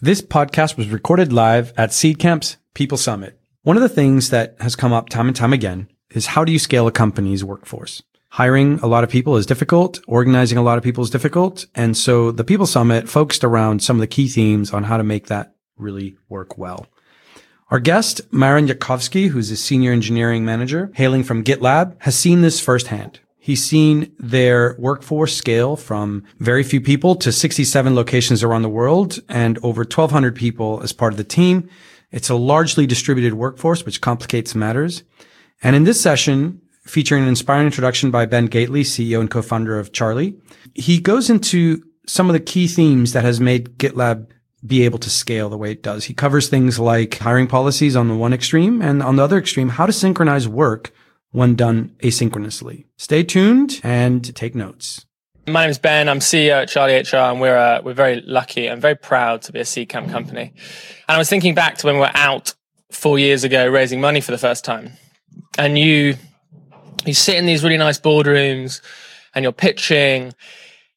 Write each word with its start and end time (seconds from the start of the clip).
This 0.00 0.22
podcast 0.22 0.76
was 0.76 0.86
recorded 0.90 1.32
live 1.32 1.72
at 1.76 1.90
Seedcamp's 1.90 2.56
People 2.72 2.96
Summit. 2.96 3.36
One 3.62 3.76
of 3.76 3.82
the 3.82 3.88
things 3.88 4.30
that 4.30 4.54
has 4.60 4.76
come 4.76 4.92
up 4.92 5.08
time 5.08 5.26
and 5.26 5.34
time 5.34 5.52
again 5.52 5.88
is 6.10 6.26
how 6.26 6.44
do 6.44 6.52
you 6.52 6.60
scale 6.60 6.86
a 6.86 6.92
company's 6.92 7.42
workforce? 7.42 8.00
Hiring 8.28 8.78
a 8.78 8.86
lot 8.86 9.02
of 9.02 9.10
people 9.10 9.36
is 9.36 9.44
difficult. 9.44 9.98
Organizing 10.06 10.56
a 10.56 10.62
lot 10.62 10.78
of 10.78 10.84
people 10.84 11.02
is 11.02 11.10
difficult. 11.10 11.66
And 11.74 11.96
so 11.96 12.30
the 12.30 12.44
People 12.44 12.66
Summit 12.66 13.08
focused 13.08 13.42
around 13.42 13.82
some 13.82 13.96
of 13.96 14.00
the 14.00 14.06
key 14.06 14.28
themes 14.28 14.72
on 14.72 14.84
how 14.84 14.98
to 14.98 15.02
make 15.02 15.26
that 15.26 15.56
really 15.76 16.16
work 16.28 16.56
well. 16.56 16.86
Our 17.72 17.80
guest, 17.80 18.20
Marin 18.32 18.68
Jankovski, 18.68 19.30
who's 19.30 19.50
a 19.50 19.56
senior 19.56 19.90
engineering 19.90 20.44
manager 20.44 20.92
hailing 20.94 21.24
from 21.24 21.42
GitLab, 21.42 21.96
has 22.02 22.14
seen 22.16 22.42
this 22.42 22.60
firsthand. 22.60 23.18
He's 23.38 23.64
seen 23.64 24.12
their 24.18 24.76
workforce 24.78 25.34
scale 25.34 25.76
from 25.76 26.24
very 26.38 26.62
few 26.62 26.80
people 26.80 27.14
to 27.16 27.32
67 27.32 27.94
locations 27.94 28.42
around 28.42 28.62
the 28.62 28.68
world 28.68 29.20
and 29.28 29.58
over 29.62 29.82
1200 29.82 30.34
people 30.34 30.80
as 30.82 30.92
part 30.92 31.12
of 31.12 31.16
the 31.16 31.24
team. 31.24 31.68
It's 32.10 32.28
a 32.28 32.34
largely 32.34 32.86
distributed 32.86 33.34
workforce, 33.34 33.86
which 33.86 34.00
complicates 34.00 34.54
matters. 34.54 35.04
And 35.62 35.76
in 35.76 35.84
this 35.84 36.00
session, 36.00 36.60
featuring 36.84 37.22
an 37.22 37.28
inspiring 37.28 37.66
introduction 37.66 38.10
by 38.10 38.26
Ben 38.26 38.48
Gateley, 38.48 38.82
CEO 38.82 39.20
and 39.20 39.30
co-founder 39.30 39.78
of 39.78 39.92
Charlie, 39.92 40.36
he 40.74 40.98
goes 40.98 41.30
into 41.30 41.82
some 42.06 42.28
of 42.28 42.32
the 42.32 42.40
key 42.40 42.66
themes 42.66 43.12
that 43.12 43.24
has 43.24 43.40
made 43.40 43.78
GitLab 43.78 44.26
be 44.66 44.84
able 44.84 44.98
to 44.98 45.10
scale 45.10 45.48
the 45.48 45.58
way 45.58 45.70
it 45.70 45.82
does. 45.82 46.04
He 46.04 46.14
covers 46.14 46.48
things 46.48 46.78
like 46.78 47.18
hiring 47.18 47.46
policies 47.46 47.94
on 47.94 48.08
the 48.08 48.16
one 48.16 48.32
extreme 48.32 48.82
and 48.82 49.02
on 49.02 49.16
the 49.16 49.22
other 49.22 49.38
extreme, 49.38 49.68
how 49.68 49.86
to 49.86 49.92
synchronize 49.92 50.48
work 50.48 50.92
when 51.32 51.54
done 51.54 51.94
asynchronously. 52.02 52.84
Stay 52.96 53.22
tuned 53.22 53.80
and 53.82 54.34
take 54.34 54.54
notes. 54.54 55.06
My 55.46 55.62
name 55.62 55.70
is 55.70 55.78
Ben. 55.78 56.08
I'm 56.08 56.18
CEO 56.18 56.62
at 56.62 56.68
Charlie 56.68 56.96
HR, 56.96 57.30
and 57.30 57.40
we're 57.40 57.56
uh, 57.56 57.80
we're 57.82 57.94
very 57.94 58.20
lucky 58.20 58.66
and 58.66 58.82
very 58.82 58.94
proud 58.94 59.42
to 59.42 59.52
be 59.52 59.60
a 59.60 59.64
Seedcamp 59.64 60.10
company. 60.10 60.52
And 61.08 61.14
I 61.14 61.18
was 61.18 61.30
thinking 61.30 61.54
back 61.54 61.78
to 61.78 61.86
when 61.86 61.94
we 61.94 62.00
were 62.00 62.10
out 62.14 62.54
four 62.90 63.18
years 63.18 63.44
ago 63.44 63.66
raising 63.66 64.00
money 64.00 64.20
for 64.20 64.30
the 64.30 64.38
first 64.38 64.64
time, 64.64 64.92
and 65.56 65.78
you 65.78 66.16
you 67.06 67.14
sit 67.14 67.36
in 67.36 67.46
these 67.46 67.62
really 67.62 67.78
nice 67.78 67.98
boardrooms, 67.98 68.82
and 69.34 69.42
you're 69.42 69.52
pitching, 69.52 70.34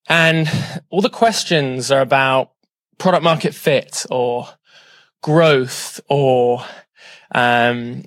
and 0.10 0.52
all 0.90 1.02
the 1.02 1.10
questions 1.10 1.90
are 1.90 2.02
about 2.02 2.52
product 2.98 3.24
market 3.24 3.56
fit 3.56 4.06
or 4.12 4.50
growth 5.22 6.02
or 6.10 6.62
um, 7.34 8.04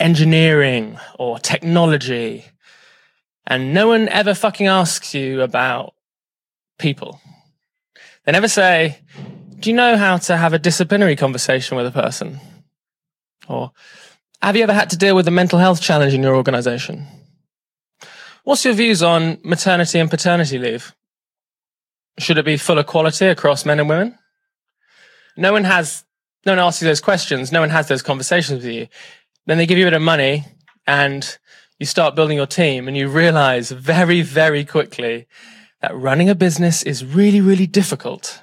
engineering 0.00 0.98
or 1.18 1.38
technology. 1.38 2.44
And 3.46 3.74
no 3.74 3.88
one 3.88 4.08
ever 4.08 4.34
fucking 4.34 4.66
asks 4.66 5.14
you 5.14 5.42
about 5.42 5.94
people. 6.78 7.20
They 8.24 8.32
never 8.32 8.48
say, 8.48 8.98
do 9.58 9.70
you 9.70 9.76
know 9.76 9.96
how 9.96 10.16
to 10.18 10.36
have 10.36 10.52
a 10.52 10.58
disciplinary 10.58 11.16
conversation 11.16 11.76
with 11.76 11.86
a 11.86 11.90
person? 11.90 12.40
Or 13.48 13.72
have 14.40 14.56
you 14.56 14.62
ever 14.62 14.72
had 14.72 14.90
to 14.90 14.96
deal 14.96 15.14
with 15.16 15.28
a 15.28 15.32
mental 15.32 15.58
health 15.58 15.80
challenge 15.80 16.14
in 16.14 16.22
your 16.22 16.36
organization? 16.36 17.06
What's 18.44 18.64
your 18.64 18.74
views 18.74 19.02
on 19.02 19.38
maternity 19.44 19.98
and 19.98 20.08
paternity 20.08 20.58
leave? 20.58 20.94
Should 22.18 22.38
it 22.38 22.44
be 22.44 22.56
full 22.56 22.78
equality 22.78 23.26
across 23.26 23.66
men 23.66 23.80
and 23.80 23.88
women? 23.88 24.18
No 25.36 25.52
one 25.52 25.64
has, 25.64 26.04
no 26.46 26.52
one 26.52 26.58
asks 26.58 26.82
you 26.82 26.88
those 26.88 27.00
questions. 27.00 27.52
No 27.52 27.60
one 27.60 27.70
has 27.70 27.88
those 27.88 28.02
conversations 28.02 28.62
with 28.62 28.72
you. 28.72 28.88
Then 29.46 29.58
they 29.58 29.66
give 29.66 29.78
you 29.78 29.86
a 29.86 29.90
bit 29.90 29.96
of 29.96 30.02
money 30.02 30.44
and 30.86 31.38
you 31.78 31.86
start 31.86 32.14
building 32.14 32.36
your 32.36 32.46
team 32.46 32.86
and 32.86 32.96
you 32.96 33.08
realize 33.08 33.70
very, 33.70 34.22
very 34.22 34.64
quickly 34.64 35.26
that 35.80 35.96
running 35.96 36.28
a 36.28 36.34
business 36.34 36.82
is 36.82 37.04
really, 37.04 37.40
really 37.40 37.66
difficult. 37.66 38.42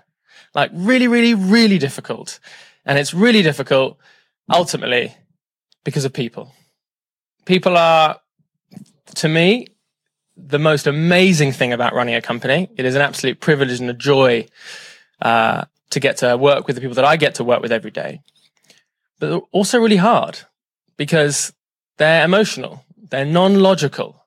Like 0.56 0.72
really, 0.74 1.08
really, 1.08 1.36
really 1.36 1.78
difficult. 1.78 2.40
And 2.86 2.98
it's 2.98 3.14
really 3.14 3.44
difficult 3.44 3.98
ultimately 4.52 5.16
because 5.84 6.04
of 6.04 6.14
people. 6.14 6.52
People 7.46 7.78
are, 7.78 8.20
to 9.16 9.30
me, 9.30 9.68
the 10.36 10.60
most 10.60 10.88
amazing 10.88 11.52
thing 11.52 11.74
about 11.74 11.94
running 11.94 12.16
a 12.16 12.22
company. 12.22 12.70
It 12.76 12.86
is 12.86 12.96
an 12.96 13.02
absolute 13.02 13.40
privilege 13.40 13.80
and 13.80 13.90
a 13.90 13.94
joy 13.94 14.48
uh, 15.22 15.66
to 15.92 16.00
get 16.00 16.18
to 16.18 16.38
work 16.38 16.68
with 16.68 16.76
the 16.76 16.82
people 16.82 16.96
that 16.96 17.06
I 17.06 17.18
get 17.18 17.36
to 17.36 17.44
work 17.44 17.62
with 17.62 17.72
every 17.72 17.92
day. 17.92 18.22
But 19.20 19.44
also 19.52 19.80
really 19.80 19.98
hard 19.98 20.40
because 20.98 21.54
they're 21.98 22.26
emotional, 22.26 22.84
they're 23.10 23.26
non 23.26 23.60
logical, 23.60 24.26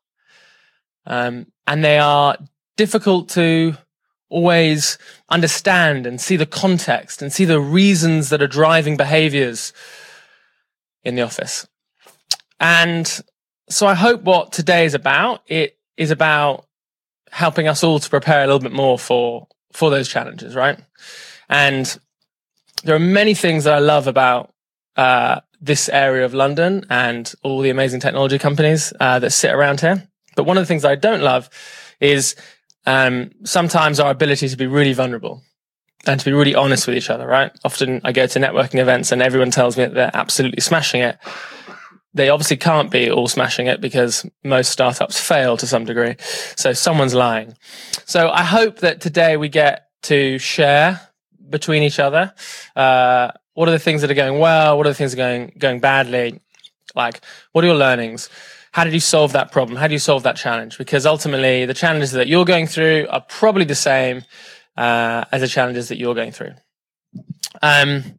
um, 1.06 1.46
and 1.66 1.84
they 1.84 1.98
are 1.98 2.36
difficult 2.76 3.28
to 3.30 3.76
always 4.28 4.96
understand 5.28 6.06
and 6.06 6.20
see 6.20 6.36
the 6.36 6.46
context 6.46 7.20
and 7.20 7.32
see 7.32 7.44
the 7.44 7.60
reasons 7.60 8.30
that 8.30 8.40
are 8.40 8.46
driving 8.46 8.96
behaviors 8.96 9.72
in 11.02 11.16
the 11.16 11.22
office. 11.22 11.66
And 12.60 13.22
so 13.68 13.86
I 13.86 13.94
hope 13.94 14.22
what 14.22 14.52
today 14.52 14.84
is 14.84 14.94
about, 14.94 15.42
it 15.46 15.76
is 15.96 16.10
about 16.10 16.66
helping 17.30 17.68
us 17.68 17.82
all 17.82 17.98
to 17.98 18.10
prepare 18.10 18.42
a 18.42 18.46
little 18.46 18.60
bit 18.60 18.72
more 18.72 18.98
for, 18.98 19.46
for 19.72 19.90
those 19.90 20.08
challenges, 20.08 20.54
right? 20.54 20.78
And 21.48 21.98
there 22.84 22.94
are 22.94 23.00
many 23.00 23.34
things 23.34 23.64
that 23.64 23.74
I 23.74 23.78
love 23.78 24.06
about, 24.06 24.52
uh, 24.96 25.40
this 25.60 25.88
area 25.88 26.24
of 26.24 26.34
London 26.34 26.84
and 26.90 27.32
all 27.42 27.60
the 27.60 27.70
amazing 27.70 28.00
technology 28.00 28.38
companies 28.38 28.92
uh, 29.00 29.18
that 29.18 29.30
sit 29.30 29.52
around 29.52 29.80
here. 29.80 30.08
But 30.36 30.44
one 30.44 30.56
of 30.56 30.62
the 30.62 30.66
things 30.66 30.84
I 30.84 30.94
don't 30.94 31.22
love 31.22 31.50
is 32.00 32.34
um, 32.86 33.30
sometimes 33.44 34.00
our 34.00 34.10
ability 34.10 34.48
to 34.48 34.56
be 34.56 34.66
really 34.66 34.92
vulnerable 34.92 35.42
and 36.06 36.18
to 36.18 36.24
be 36.24 36.32
really 36.32 36.54
honest 36.54 36.86
with 36.86 36.96
each 36.96 37.10
other, 37.10 37.26
right? 37.26 37.52
Often 37.64 38.00
I 38.04 38.12
go 38.12 38.26
to 38.26 38.38
networking 38.38 38.80
events 38.80 39.12
and 39.12 39.20
everyone 39.20 39.50
tells 39.50 39.76
me 39.76 39.84
that 39.84 39.94
they're 39.94 40.10
absolutely 40.14 40.60
smashing 40.60 41.02
it. 41.02 41.18
They 42.14 42.28
obviously 42.28 42.56
can't 42.56 42.90
be 42.90 43.10
all 43.10 43.28
smashing 43.28 43.66
it 43.66 43.80
because 43.80 44.26
most 44.42 44.70
startups 44.70 45.20
fail 45.20 45.56
to 45.58 45.66
some 45.66 45.84
degree. 45.84 46.16
So 46.56 46.72
someone's 46.72 47.14
lying. 47.14 47.54
So 48.06 48.30
I 48.30 48.42
hope 48.42 48.78
that 48.78 49.00
today 49.00 49.36
we 49.36 49.48
get 49.48 49.88
to 50.04 50.38
share 50.38 51.00
between 51.48 51.82
each 51.82 51.98
other, 51.98 52.32
uh, 52.74 53.32
what 53.60 53.68
are 53.68 53.72
the 53.72 53.78
things 53.78 54.00
that 54.00 54.10
are 54.10 54.14
going 54.14 54.38
well? 54.38 54.78
What 54.78 54.86
are 54.86 54.88
the 54.88 54.94
things 54.94 55.14
that 55.14 55.20
are 55.20 55.28
going 55.28 55.52
going 55.58 55.80
badly? 55.80 56.40
Like, 56.94 57.20
what 57.52 57.62
are 57.62 57.66
your 57.66 57.76
learnings? 57.76 58.30
How 58.72 58.84
did 58.84 58.94
you 58.94 59.00
solve 59.00 59.32
that 59.32 59.52
problem? 59.52 59.76
How 59.76 59.86
do 59.86 59.92
you 59.92 59.98
solve 59.98 60.22
that 60.22 60.36
challenge? 60.36 60.78
Because 60.78 61.04
ultimately, 61.04 61.66
the 61.66 61.74
challenges 61.74 62.12
that 62.12 62.26
you're 62.26 62.46
going 62.46 62.66
through 62.66 63.06
are 63.10 63.20
probably 63.20 63.66
the 63.66 63.74
same 63.74 64.22
uh, 64.78 65.26
as 65.30 65.42
the 65.42 65.46
challenges 65.46 65.88
that 65.88 65.98
you're 65.98 66.14
going 66.14 66.32
through. 66.32 66.54
Um, 67.60 68.18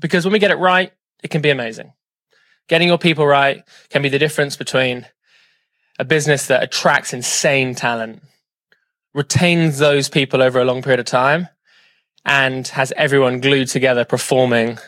because 0.00 0.26
when 0.26 0.34
we 0.34 0.38
get 0.38 0.50
it 0.50 0.58
right, 0.58 0.92
it 1.22 1.28
can 1.30 1.40
be 1.40 1.48
amazing. 1.48 1.94
Getting 2.68 2.88
your 2.88 2.98
people 2.98 3.26
right 3.26 3.64
can 3.88 4.02
be 4.02 4.10
the 4.10 4.18
difference 4.18 4.54
between 4.54 5.06
a 5.98 6.04
business 6.04 6.46
that 6.48 6.62
attracts 6.62 7.14
insane 7.14 7.74
talent, 7.74 8.22
retains 9.14 9.78
those 9.78 10.10
people 10.10 10.42
over 10.42 10.60
a 10.60 10.64
long 10.66 10.82
period 10.82 11.00
of 11.00 11.06
time, 11.06 11.48
and 12.24 12.66
has 12.68 12.92
everyone 12.96 13.40
glued 13.40 13.68
together 13.68 14.04
performing 14.04 14.78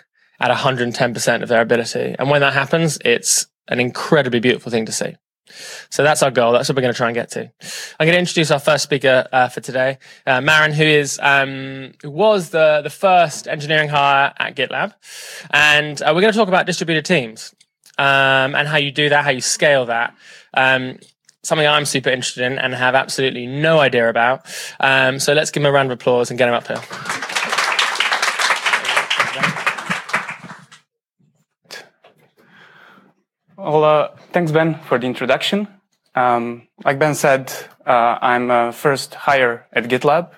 at 0.41 0.51
110% 0.51 1.43
of 1.43 1.49
their 1.49 1.61
ability. 1.61 2.15
And 2.19 2.31
when 2.31 2.41
that 2.41 2.53
happens, 2.53 2.99
it's 3.05 3.47
an 3.69 3.81
incredibly 3.81 4.41
beautiful 4.41 4.71
thing 4.71 4.87
to 4.87 4.93
see. 4.93 5.17
So 5.91 6.03
that's 6.03 6.23
our 6.23 6.31
goal. 6.31 6.53
That's 6.53 6.69
what 6.69 6.77
we're 6.77 6.83
going 6.83 6.93
to 6.93 6.97
try 6.97 7.09
and 7.09 7.15
get 7.15 7.31
to. 7.33 7.41
I'm 7.41 8.07
going 8.07 8.15
to 8.15 8.19
introduce 8.19 8.51
our 8.51 8.59
first 8.59 8.83
speaker 8.83 9.29
uh, 9.33 9.49
for 9.49 9.61
today, 9.61 9.99
uh, 10.27 10.41
Marin, 10.41 10.73
who 10.73 10.83
is 10.83 11.21
um, 11.23 11.93
who 12.03 12.11
was 12.11 12.51
the 12.51 12.81
the 12.83 12.91
first 12.91 13.47
engineering 13.47 13.89
hire 13.89 14.33
at 14.39 14.57
GitLab, 14.57 14.95
and 15.51 16.03
uh, 16.03 16.13
we're 16.13 16.21
going 16.21 16.33
to 16.33 16.39
talk 16.39 16.49
about 16.49 16.67
distributed 16.67 17.05
teams 17.05 17.55
um, 17.97 18.55
and 18.57 18.67
how 18.67 18.77
you 18.77 18.91
do 18.91 19.09
that, 19.09 19.25
how 19.25 19.31
you 19.31 19.41
scale 19.41 19.87
that. 19.87 20.15
Um, 20.55 20.99
something 21.47 21.67
I'm 21.67 21.85
super 21.85 22.11
interested 22.11 22.45
in 22.45 22.59
and 22.59 22.75
have 22.75 22.95
absolutely 22.95 23.47
no 23.47 23.79
idea 23.79 24.09
about. 24.09 24.47
Um, 24.81 25.21
so 25.21 25.33
let's 25.33 25.51
give 25.51 25.63
him 25.63 25.67
a 25.67 25.73
round 25.73 25.91
of 25.91 25.99
applause 25.99 26.31
and 26.31 26.39
get 26.39 26.49
him 26.49 26.55
up 26.55 26.67
here. 26.67 26.83
Well, 33.57 33.85
uh, 33.85 34.09
thanks, 34.33 34.53
Ben, 34.53 34.79
for 34.89 34.99
the 34.99 35.07
introduction. 35.07 35.67
Um, 36.15 36.69
like 36.85 36.99
Ben 36.99 37.15
said, 37.15 37.53
uh, 37.87 38.19
I'm 38.21 38.51
a 38.51 38.73
first 38.73 39.15
hire 39.15 39.67
at 39.73 39.85
GitLab. 39.85 40.31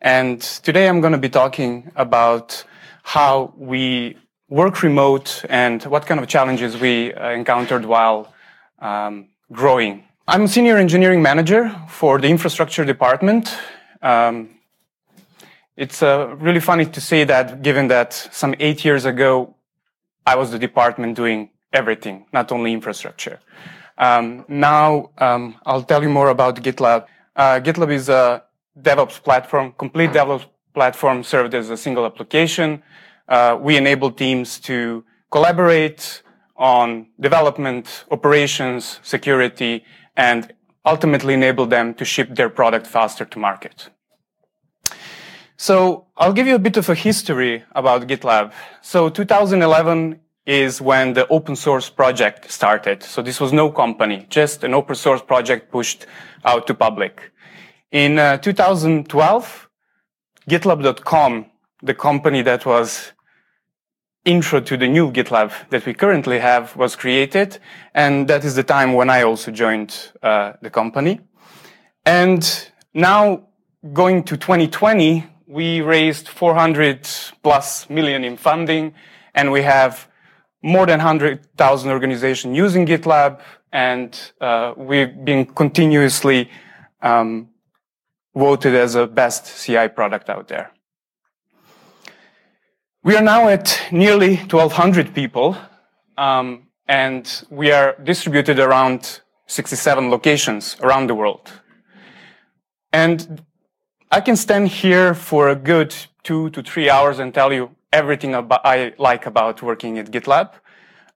And 0.00 0.40
today 0.40 0.88
I'm 0.88 1.00
going 1.00 1.12
to 1.12 1.18
be 1.18 1.28
talking 1.28 1.90
about 1.96 2.64
how 3.02 3.52
we 3.56 4.16
work 4.48 4.82
remote 4.82 5.44
and 5.48 5.82
what 5.84 6.06
kind 6.06 6.20
of 6.20 6.26
challenges 6.28 6.78
we 6.78 7.12
uh, 7.14 7.30
encountered 7.30 7.84
while 7.84 8.32
um, 8.78 9.28
growing. 9.52 10.07
I'm 10.30 10.42
a 10.42 10.48
senior 10.48 10.76
engineering 10.76 11.22
manager 11.22 11.74
for 11.88 12.20
the 12.20 12.28
infrastructure 12.28 12.84
department. 12.84 13.56
Um, 14.02 14.50
it's 15.74 16.02
uh, 16.02 16.36
really 16.36 16.60
funny 16.60 16.84
to 16.84 17.00
say 17.00 17.24
that 17.24 17.62
given 17.62 17.88
that 17.88 18.12
some 18.12 18.54
eight 18.60 18.84
years 18.84 19.06
ago, 19.06 19.54
I 20.26 20.36
was 20.36 20.50
the 20.50 20.58
department 20.58 21.16
doing 21.16 21.48
everything, 21.72 22.26
not 22.30 22.52
only 22.52 22.74
infrastructure. 22.74 23.40
Um, 23.96 24.44
now, 24.48 25.12
um, 25.16 25.56
I'll 25.64 25.82
tell 25.82 26.02
you 26.02 26.10
more 26.10 26.28
about 26.28 26.56
GitLab. 26.56 27.06
Uh, 27.34 27.60
GitLab 27.60 27.90
is 27.90 28.10
a 28.10 28.44
DevOps 28.78 29.22
platform, 29.22 29.72
complete 29.78 30.10
DevOps, 30.10 30.44
platform 30.74 31.24
served 31.24 31.54
as 31.54 31.70
a 31.70 31.76
single 31.78 32.04
application. 32.04 32.82
Uh, 33.26 33.56
we 33.58 33.78
enable 33.78 34.10
teams 34.10 34.60
to 34.60 35.02
collaborate 35.30 36.22
on 36.58 37.06
development, 37.18 38.04
operations, 38.10 39.00
security, 39.02 39.84
and 40.18 40.52
ultimately 40.84 41.32
enable 41.32 41.64
them 41.64 41.94
to 41.94 42.04
ship 42.04 42.34
their 42.34 42.50
product 42.50 42.86
faster 42.86 43.24
to 43.24 43.38
market. 43.38 43.88
So 45.56 46.06
I'll 46.16 46.32
give 46.32 46.46
you 46.46 46.56
a 46.56 46.64
bit 46.68 46.76
of 46.76 46.88
a 46.88 46.94
history 46.94 47.64
about 47.74 48.06
GitLab. 48.06 48.52
So 48.82 49.08
2011 49.08 50.20
is 50.44 50.80
when 50.80 51.12
the 51.14 51.26
open 51.28 51.56
source 51.56 51.88
project 51.90 52.50
started. 52.50 53.02
So 53.02 53.22
this 53.22 53.40
was 53.40 53.52
no 53.52 53.70
company, 53.70 54.26
just 54.28 54.64
an 54.64 54.74
open 54.74 54.94
source 54.94 55.22
project 55.22 55.70
pushed 55.70 56.06
out 56.44 56.66
to 56.66 56.74
public. 56.74 57.32
In 57.92 58.18
uh, 58.18 58.38
2012, 58.38 59.68
GitLab.com, 60.48 61.46
the 61.82 61.94
company 61.94 62.42
that 62.42 62.66
was 62.66 63.12
intro 64.24 64.60
to 64.60 64.76
the 64.76 64.88
new 64.88 65.10
GitLab 65.10 65.52
that 65.70 65.86
we 65.86 65.94
currently 65.94 66.38
have 66.38 66.76
was 66.76 66.96
created. 66.96 67.58
And 67.94 68.28
that 68.28 68.44
is 68.44 68.54
the 68.54 68.62
time 68.62 68.92
when 68.92 69.10
I 69.10 69.22
also 69.22 69.50
joined 69.50 70.12
uh, 70.22 70.52
the 70.62 70.70
company. 70.70 71.20
And 72.04 72.70
now 72.94 73.48
going 73.92 74.24
to 74.24 74.36
2020, 74.36 75.24
we 75.46 75.80
raised 75.80 76.28
400 76.28 77.08
plus 77.42 77.88
million 77.88 78.24
in 78.24 78.36
funding 78.36 78.94
and 79.34 79.50
we 79.50 79.62
have 79.62 80.08
more 80.62 80.86
than 80.86 80.98
100,000 80.98 81.90
organizations 81.90 82.56
using 82.56 82.86
GitLab 82.86 83.40
and 83.72 84.32
uh, 84.40 84.74
we've 84.76 85.24
been 85.24 85.46
continuously 85.46 86.50
um, 87.02 87.48
voted 88.34 88.74
as 88.74 88.94
a 88.94 89.06
best 89.06 89.64
CI 89.64 89.88
product 89.88 90.28
out 90.28 90.48
there. 90.48 90.72
We 93.04 93.14
are 93.14 93.22
now 93.22 93.48
at 93.48 93.80
nearly 93.92 94.36
1,200 94.36 95.14
people, 95.14 95.56
um, 96.16 96.66
and 96.88 97.44
we 97.48 97.70
are 97.70 97.94
distributed 98.02 98.58
around 98.58 99.20
67 99.46 100.10
locations 100.10 100.76
around 100.80 101.06
the 101.06 101.14
world. 101.14 101.48
And 102.92 103.44
I 104.10 104.20
can 104.20 104.34
stand 104.34 104.66
here 104.66 105.14
for 105.14 105.48
a 105.48 105.54
good 105.54 105.94
two 106.24 106.50
to 106.50 106.60
three 106.60 106.90
hours 106.90 107.20
and 107.20 107.32
tell 107.32 107.52
you 107.52 107.70
everything 107.92 108.34
about, 108.34 108.62
I 108.64 108.94
like 108.98 109.26
about 109.26 109.62
working 109.62 109.98
at 109.98 110.10
GitLab. 110.10 110.50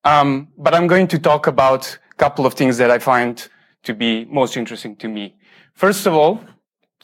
Um, 0.04 0.48
but 0.56 0.74
I'm 0.76 0.86
going 0.86 1.08
to 1.08 1.18
talk 1.18 1.48
about 1.48 1.98
a 2.12 2.14
couple 2.14 2.46
of 2.46 2.54
things 2.54 2.78
that 2.78 2.92
I 2.92 3.00
find 3.00 3.48
to 3.82 3.92
be 3.92 4.24
most 4.26 4.56
interesting 4.56 4.94
to 4.96 5.08
me. 5.08 5.34
First 5.74 6.06
of 6.06 6.14
all, 6.14 6.40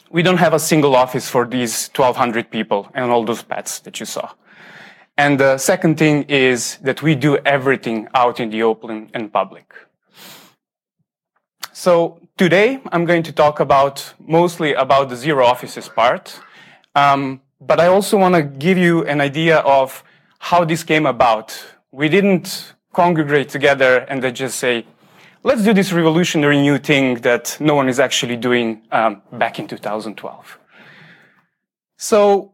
we 0.09 0.23
don't 0.23 0.37
have 0.37 0.53
a 0.53 0.59
single 0.59 0.95
office 0.95 1.29
for 1.29 1.45
these 1.45 1.89
1200 1.89 2.49
people 2.49 2.89
and 2.93 3.11
all 3.11 3.25
those 3.25 3.43
pets 3.43 3.79
that 3.79 3.99
you 3.99 4.05
saw. 4.05 4.31
And 5.19 5.37
the 5.37 5.57
second 5.57 5.97
thing 5.97 6.23
is 6.29 6.77
that 6.77 7.01
we 7.01 7.13
do 7.13 7.35
everything 7.39 8.07
out 8.15 8.39
in 8.39 8.49
the 8.51 8.63
open 8.63 9.09
and 9.13 9.33
public. 9.33 9.73
So 11.73 12.21
today 12.37 12.79
I'm 12.93 13.03
going 13.03 13.23
to 13.23 13.33
talk 13.33 13.59
about 13.59 14.13
mostly 14.17 14.75
about 14.75 15.09
the 15.09 15.17
zero 15.17 15.45
offices 15.45 15.89
part. 15.89 16.39
Um, 16.95 17.41
but 17.59 17.81
I 17.81 17.87
also 17.87 18.17
want 18.17 18.35
to 18.35 18.43
give 18.43 18.77
you 18.77 19.03
an 19.07 19.19
idea 19.19 19.57
of 19.57 20.05
how 20.39 20.63
this 20.63 20.85
came 20.85 21.05
about. 21.05 21.47
We 21.91 22.07
didn't 22.07 22.75
congregate 22.93 23.49
together 23.49 24.05
and 24.07 24.23
then 24.23 24.33
just 24.33 24.57
say, 24.57 24.85
let's 25.43 25.65
do 25.65 25.73
this 25.73 25.91
revolutionary 25.91 26.61
new 26.61 26.77
thing 26.77 27.15
that 27.27 27.57
no 27.59 27.75
one 27.75 27.89
is 27.89 27.99
actually 27.99 28.37
doing 28.37 28.83
um, 28.93 29.21
back 29.33 29.59
in 29.59 29.67
2012. 29.67 30.57
So 31.97 32.53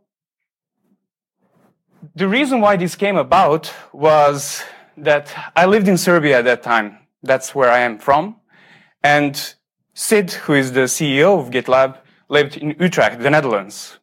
the 2.15 2.27
reason 2.27 2.61
why 2.61 2.75
this 2.75 2.95
came 2.95 3.17
about 3.17 3.73
was 3.93 4.63
that 4.97 5.33
I 5.55 5.65
lived 5.65 5.87
in 5.87 5.97
Serbia 5.97 6.39
at 6.39 6.45
that 6.45 6.63
time. 6.63 6.97
That's 7.23 7.55
where 7.55 7.69
I 7.69 7.79
am 7.79 7.97
from. 7.97 8.35
And 9.03 9.55
Sid, 9.93 10.31
who 10.31 10.53
is 10.53 10.73
the 10.73 10.81
CEO 10.81 11.39
of 11.39 11.51
GitLab, 11.51 11.97
lived 12.29 12.57
in 12.57 12.75
Utrecht, 12.79 13.21
the 13.21 13.29
Netherlands. 13.29 13.99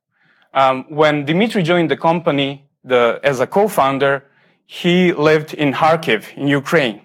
Um, 0.54 0.84
when 0.88 1.24
Dimitri 1.24 1.62
joined 1.62 1.90
the 1.90 1.96
company 1.96 2.68
the, 2.84 3.20
as 3.22 3.40
a 3.40 3.46
co-founder, 3.46 4.24
he 4.66 5.12
lived 5.12 5.54
in 5.54 5.72
Kharkiv, 5.72 6.36
in 6.36 6.46
Ukraine, 6.48 7.02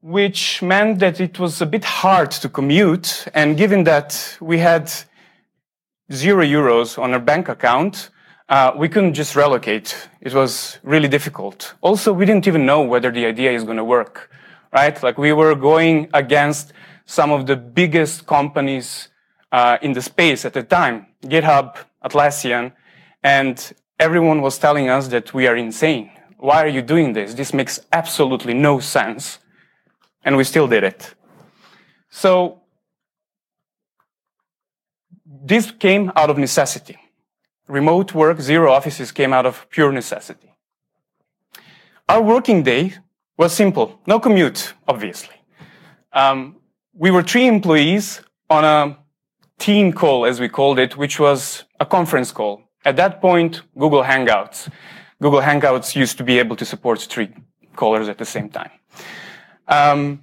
which 0.00 0.62
meant 0.62 0.98
that 1.00 1.20
it 1.20 1.38
was 1.38 1.60
a 1.60 1.66
bit 1.66 1.84
hard 1.84 2.30
to 2.32 2.48
commute. 2.48 3.26
And 3.34 3.56
given 3.56 3.84
that 3.84 4.36
we 4.40 4.58
had 4.58 4.92
zero 6.12 6.44
euros 6.44 6.98
on 6.98 7.12
our 7.12 7.20
bank 7.20 7.48
account, 7.48 8.10
uh, 8.48 8.72
we 8.76 8.88
couldn't 8.88 9.14
just 9.14 9.34
relocate. 9.36 10.08
It 10.20 10.34
was 10.34 10.78
really 10.82 11.08
difficult. 11.08 11.74
Also, 11.80 12.12
we 12.12 12.26
didn't 12.26 12.46
even 12.46 12.66
know 12.66 12.82
whether 12.82 13.10
the 13.10 13.26
idea 13.26 13.52
is 13.52 13.64
going 13.64 13.78
to 13.78 13.84
work, 13.84 14.30
right? 14.72 15.02
Like 15.02 15.18
we 15.18 15.32
were 15.32 15.54
going 15.54 16.08
against 16.12 16.72
some 17.06 17.30
of 17.30 17.46
the 17.46 17.56
biggest 17.56 18.26
companies 18.26 19.08
uh, 19.52 19.78
in 19.82 19.92
the 19.92 20.02
space 20.02 20.44
at 20.44 20.52
the 20.52 20.62
time, 20.62 21.06
GitHub, 21.22 21.76
Atlassian, 22.04 22.72
and 23.22 23.72
everyone 23.98 24.42
was 24.42 24.58
telling 24.58 24.88
us 24.88 25.08
that 25.08 25.32
we 25.32 25.46
are 25.46 25.56
insane. 25.56 26.10
Why 26.38 26.62
are 26.62 26.68
you 26.68 26.82
doing 26.82 27.14
this? 27.14 27.34
This 27.34 27.54
makes 27.54 27.80
absolutely 27.92 28.52
no 28.52 28.80
sense. 28.80 29.38
And 30.24 30.36
we 30.36 30.44
still 30.44 30.66
did 30.66 30.84
it. 30.84 31.14
So 32.10 32.60
this 35.24 35.70
came 35.70 36.12
out 36.16 36.30
of 36.30 36.38
necessity. 36.38 36.98
Remote 37.68 38.14
work, 38.14 38.40
zero 38.40 38.72
offices 38.72 39.10
came 39.12 39.32
out 39.32 39.46
of 39.46 39.66
pure 39.70 39.90
necessity. 39.90 40.54
Our 42.08 42.22
working 42.22 42.62
day 42.62 42.94
was 43.38 43.54
simple. 43.54 44.00
No 44.06 44.20
commute, 44.20 44.74
obviously. 44.86 45.36
Um, 46.12 46.56
we 46.92 47.10
were 47.10 47.22
three 47.22 47.46
employees 47.46 48.20
on 48.50 48.64
a 48.64 48.98
team 49.58 49.92
call, 49.92 50.26
as 50.26 50.40
we 50.40 50.48
called 50.48 50.78
it, 50.78 50.96
which 50.96 51.18
was 51.18 51.64
a 51.80 51.86
conference 51.86 52.30
call. 52.30 52.62
At 52.84 52.96
that 52.96 53.20
point, 53.20 53.62
Google 53.78 54.02
Hangouts. 54.02 54.70
Google 55.22 55.40
Hangouts 55.40 55.96
used 55.96 56.18
to 56.18 56.24
be 56.24 56.38
able 56.38 56.56
to 56.56 56.64
support 56.64 57.00
three 57.00 57.32
callers 57.74 58.08
at 58.08 58.18
the 58.18 58.26
same 58.26 58.50
time. 58.50 58.70
Um, 59.66 60.22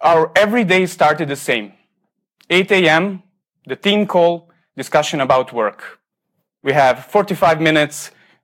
our 0.00 0.30
every 0.36 0.64
day 0.64 0.86
started 0.86 1.28
the 1.28 1.36
same. 1.36 1.72
8 2.50 2.70
a.m., 2.72 3.22
the 3.66 3.76
team 3.76 4.06
call, 4.06 4.49
discussion 4.84 5.20
about 5.20 5.46
work. 5.62 5.80
We 6.62 6.72
have 6.72 6.96
45 7.04 7.60
minutes 7.68 7.96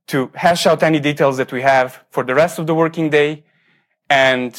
to 0.08 0.18
hash 0.34 0.66
out 0.70 0.82
any 0.82 1.00
details 1.10 1.36
that 1.40 1.50
we 1.56 1.62
have 1.62 1.88
for 2.14 2.22
the 2.28 2.34
rest 2.42 2.58
of 2.60 2.64
the 2.66 2.74
working 2.74 3.08
day. 3.10 3.30
And 4.10 4.52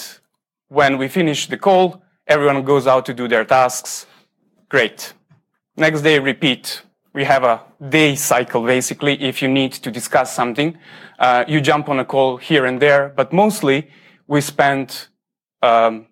when 0.80 0.98
we 1.02 1.08
finish 1.20 1.40
the 1.54 1.60
call, 1.68 1.86
everyone 2.36 2.64
goes 2.64 2.86
out 2.88 3.04
to 3.10 3.14
do 3.22 3.26
their 3.34 3.46
tasks. 3.46 3.92
Great. 4.70 5.14
Next 5.86 6.02
day, 6.02 6.18
repeat. 6.20 6.82
We 7.14 7.24
have 7.34 7.44
a 7.54 7.58
day 7.98 8.16
cycle, 8.16 8.62
basically. 8.78 9.14
If 9.32 9.36
you 9.42 9.50
need 9.60 9.72
to 9.86 9.90
discuss 10.00 10.30
something, 10.40 10.70
uh, 11.26 11.46
you 11.48 11.60
jump 11.62 11.90
on 11.90 11.98
a 12.00 12.06
call 12.14 12.38
here 12.50 12.66
and 12.70 12.78
there, 12.86 13.04
but 13.20 13.28
mostly 13.44 13.78
we 14.28 14.42
spend 14.42 15.08
um, 15.62 16.08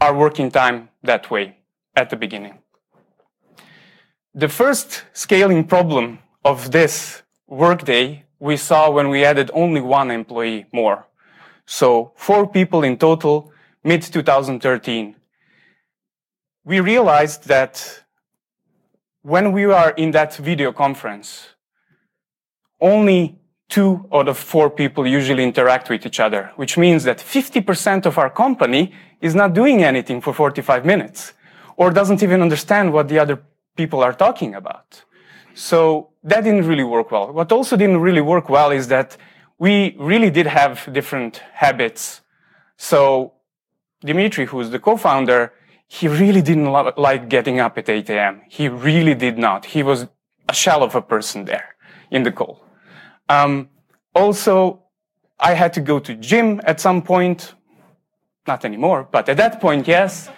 our 0.00 0.14
working 0.24 0.50
time 0.50 0.78
that 1.02 1.30
way 1.30 1.56
at 2.00 2.10
the 2.10 2.16
beginning. 2.16 2.54
The 4.38 4.48
first 4.48 5.04
scaling 5.14 5.64
problem 5.64 6.18
of 6.44 6.70
this 6.70 7.22
workday 7.46 8.24
we 8.38 8.58
saw 8.58 8.90
when 8.90 9.08
we 9.08 9.24
added 9.24 9.50
only 9.54 9.80
one 9.80 10.10
employee 10.10 10.66
more. 10.72 11.06
So 11.64 12.12
four 12.16 12.46
people 12.46 12.84
in 12.84 12.98
total, 12.98 13.50
mid 13.82 14.02
2013. 14.02 15.16
We 16.66 16.80
realized 16.80 17.48
that 17.48 18.02
when 19.22 19.52
we 19.52 19.64
are 19.64 19.92
in 19.92 20.10
that 20.10 20.36
video 20.36 20.70
conference, 20.70 21.54
only 22.78 23.38
two 23.70 24.06
out 24.12 24.28
of 24.28 24.36
four 24.36 24.68
people 24.68 25.06
usually 25.06 25.44
interact 25.44 25.88
with 25.88 26.04
each 26.04 26.20
other, 26.20 26.52
which 26.56 26.76
means 26.76 27.04
that 27.04 27.20
50% 27.20 28.04
of 28.04 28.18
our 28.18 28.28
company 28.28 28.92
is 29.22 29.34
not 29.34 29.54
doing 29.54 29.82
anything 29.82 30.20
for 30.20 30.34
45 30.34 30.84
minutes 30.84 31.32
or 31.78 31.90
doesn't 31.90 32.22
even 32.22 32.42
understand 32.42 32.92
what 32.92 33.08
the 33.08 33.18
other 33.18 33.42
people 33.76 34.02
are 34.02 34.12
talking 34.12 34.54
about. 34.54 35.02
So 35.54 36.10
that 36.22 36.44
didn't 36.44 36.66
really 36.66 36.84
work 36.84 37.10
well. 37.10 37.32
What 37.32 37.52
also 37.52 37.76
didn't 37.76 38.00
really 38.00 38.20
work 38.20 38.48
well 38.48 38.70
is 38.70 38.88
that 38.88 39.16
we 39.58 39.96
really 39.98 40.30
did 40.30 40.46
have 40.46 40.88
different 40.92 41.38
habits. 41.52 42.20
So 42.76 43.32
Dimitri, 44.00 44.44
who's 44.46 44.70
the 44.70 44.78
co-founder, 44.78 45.52
he 45.88 46.08
really 46.08 46.42
didn't 46.42 46.70
lo- 46.70 46.92
like 46.96 47.28
getting 47.28 47.60
up 47.60 47.78
at 47.78 47.88
8 47.88 48.10
a.m. 48.10 48.42
He 48.48 48.68
really 48.68 49.14
did 49.14 49.38
not. 49.38 49.64
He 49.66 49.82
was 49.82 50.06
a 50.48 50.54
shell 50.54 50.82
of 50.82 50.94
a 50.94 51.02
person 51.02 51.44
there 51.44 51.76
in 52.10 52.22
the 52.22 52.32
call. 52.32 52.62
Um, 53.28 53.68
also, 54.14 54.82
I 55.38 55.54
had 55.54 55.72
to 55.74 55.80
go 55.80 55.98
to 56.00 56.14
gym 56.14 56.60
at 56.64 56.80
some 56.80 57.02
point. 57.02 57.54
Not 58.46 58.64
anymore, 58.64 59.08
but 59.10 59.28
at 59.28 59.36
that 59.38 59.60
point, 59.60 59.88
yes. 59.88 60.28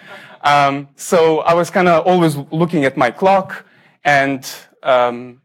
Um, 0.41 0.89
so 0.95 1.39
I 1.39 1.53
was 1.53 1.69
kind 1.69 1.87
of 1.87 2.05
always 2.05 2.37
looking 2.51 2.85
at 2.85 2.95
my 2.97 3.11
clock 3.11 3.65
and 4.03 4.49
um, 4.83 5.41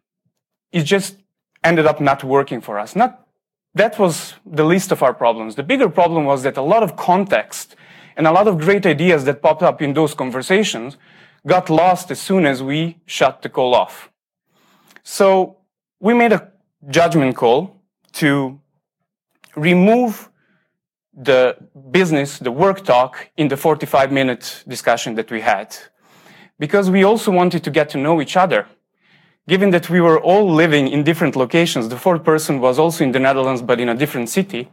it 0.72 0.84
just 0.84 1.16
ended 1.62 1.86
up 1.86 2.00
not 2.00 2.22
working 2.22 2.60
for 2.60 2.78
us. 2.78 2.94
Not 2.94 3.26
that 3.74 3.98
was 3.98 4.34
the 4.46 4.64
least 4.64 4.92
of 4.92 5.02
our 5.02 5.12
problems. 5.12 5.56
The 5.56 5.62
bigger 5.62 5.88
problem 5.88 6.24
was 6.24 6.42
that 6.44 6.56
a 6.56 6.62
lot 6.62 6.82
of 6.82 6.96
context 6.96 7.74
and 8.16 8.26
a 8.26 8.32
lot 8.32 8.46
of 8.46 8.58
great 8.58 8.86
ideas 8.86 9.24
that 9.24 9.42
popped 9.42 9.62
up 9.62 9.82
in 9.82 9.94
those 9.94 10.14
conversations 10.14 10.96
got 11.46 11.68
lost 11.68 12.10
as 12.10 12.20
soon 12.20 12.46
as 12.46 12.62
we 12.62 12.98
shut 13.06 13.42
the 13.42 13.48
call 13.48 13.74
off. 13.74 14.10
So 15.02 15.58
we 16.00 16.14
made 16.14 16.32
a 16.32 16.52
judgment 16.88 17.36
call 17.36 17.80
to 18.12 18.60
remove 19.56 20.30
the 21.16 21.56
business, 21.90 22.38
the 22.38 22.50
work 22.50 22.84
talk 22.84 23.30
in 23.36 23.48
the 23.48 23.56
45 23.56 24.12
minute 24.12 24.64
discussion 24.66 25.14
that 25.14 25.30
we 25.30 25.40
had. 25.40 25.76
Because 26.58 26.90
we 26.90 27.04
also 27.04 27.30
wanted 27.30 27.64
to 27.64 27.70
get 27.70 27.88
to 27.90 27.98
know 27.98 28.20
each 28.20 28.36
other. 28.36 28.66
Given 29.46 29.70
that 29.70 29.90
we 29.90 30.00
were 30.00 30.20
all 30.20 30.50
living 30.50 30.88
in 30.88 31.04
different 31.04 31.36
locations, 31.36 31.88
the 31.88 31.98
fourth 31.98 32.24
person 32.24 32.60
was 32.60 32.78
also 32.78 33.04
in 33.04 33.12
the 33.12 33.18
Netherlands, 33.20 33.60
but 33.60 33.78
in 33.78 33.88
a 33.88 33.94
different 33.94 34.28
city. 34.30 34.70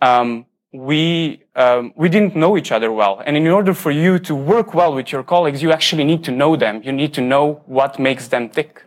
Um, 0.00 0.46
we 0.72 1.42
um, 1.54 1.92
we 1.96 2.08
didn't 2.08 2.34
know 2.34 2.56
each 2.56 2.72
other 2.72 2.90
well, 2.90 3.22
and 3.24 3.36
in 3.36 3.46
order 3.46 3.72
for 3.74 3.92
you 3.92 4.18
to 4.18 4.34
work 4.34 4.74
well 4.74 4.92
with 4.92 5.12
your 5.12 5.22
colleagues, 5.22 5.62
you 5.62 5.70
actually 5.70 6.02
need 6.02 6.24
to 6.24 6.32
know 6.32 6.56
them. 6.56 6.82
You 6.82 6.92
need 6.92 7.14
to 7.14 7.20
know 7.20 7.62
what 7.66 7.98
makes 7.98 8.26
them 8.28 8.48
tick. 8.48 8.84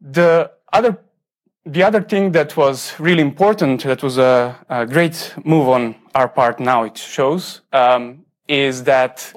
The 0.00 0.50
other 0.72 0.98
the 1.64 1.82
other 1.82 2.02
thing 2.02 2.32
that 2.32 2.56
was 2.56 2.98
really 2.98 3.22
important, 3.22 3.84
that 3.84 4.02
was 4.02 4.18
a, 4.18 4.56
a 4.68 4.86
great 4.86 5.34
move 5.44 5.68
on 5.68 5.94
our 6.14 6.28
part. 6.28 6.58
Now 6.58 6.84
it 6.84 6.98
shows 6.98 7.60
um, 7.72 8.24
is 8.48 8.84
that 8.84 9.32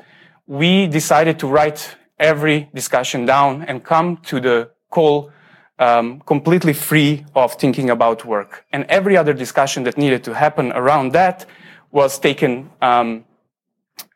we 0.48 0.88
decided 0.88 1.38
to 1.39 1.48
write 1.48 1.96
every 2.20 2.70
discussion 2.74 3.25
down 3.25 3.63
and 3.63 3.84
come 3.84 4.17
to 4.24 4.39
the 4.39 4.72
call 4.89 5.32
um, 5.77 6.22
completely 6.22 6.74
free 6.74 7.25
of 7.36 7.53
thinking 7.55 7.89
about 7.89 8.25
work. 8.25 8.65
And 8.72 8.86
every 8.86 9.17
other 9.17 9.34
discussion 9.34 9.84
that 9.84 9.98
needed 9.98 10.24
to 10.24 10.34
happen 10.34 10.72
around 10.72 11.12
that 11.12 11.46
was 11.91 12.17
taken 12.17 12.72
um, 12.82 13.25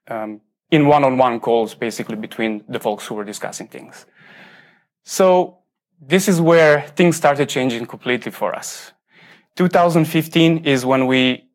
um, 0.07 0.41
in 0.71 0.87
one-on-one 0.87 1.39
calls, 1.39 1.75
basically 1.75 2.15
between 2.15 2.63
the 2.69 2.79
folks 2.79 3.05
who 3.05 3.15
were 3.15 3.25
discussing 3.25 3.67
things. 3.67 4.05
So 5.03 5.58
this 6.01 6.27
is 6.27 6.39
where 6.39 6.88
things 6.96 7.18
started 7.18 7.50
changing 7.50 7.86
completely 7.86 8.32
for 8.32 8.56
us. 8.56 8.94
2015 9.56 10.65
is 10.65 10.86
when 10.86 11.08
we 11.08 11.46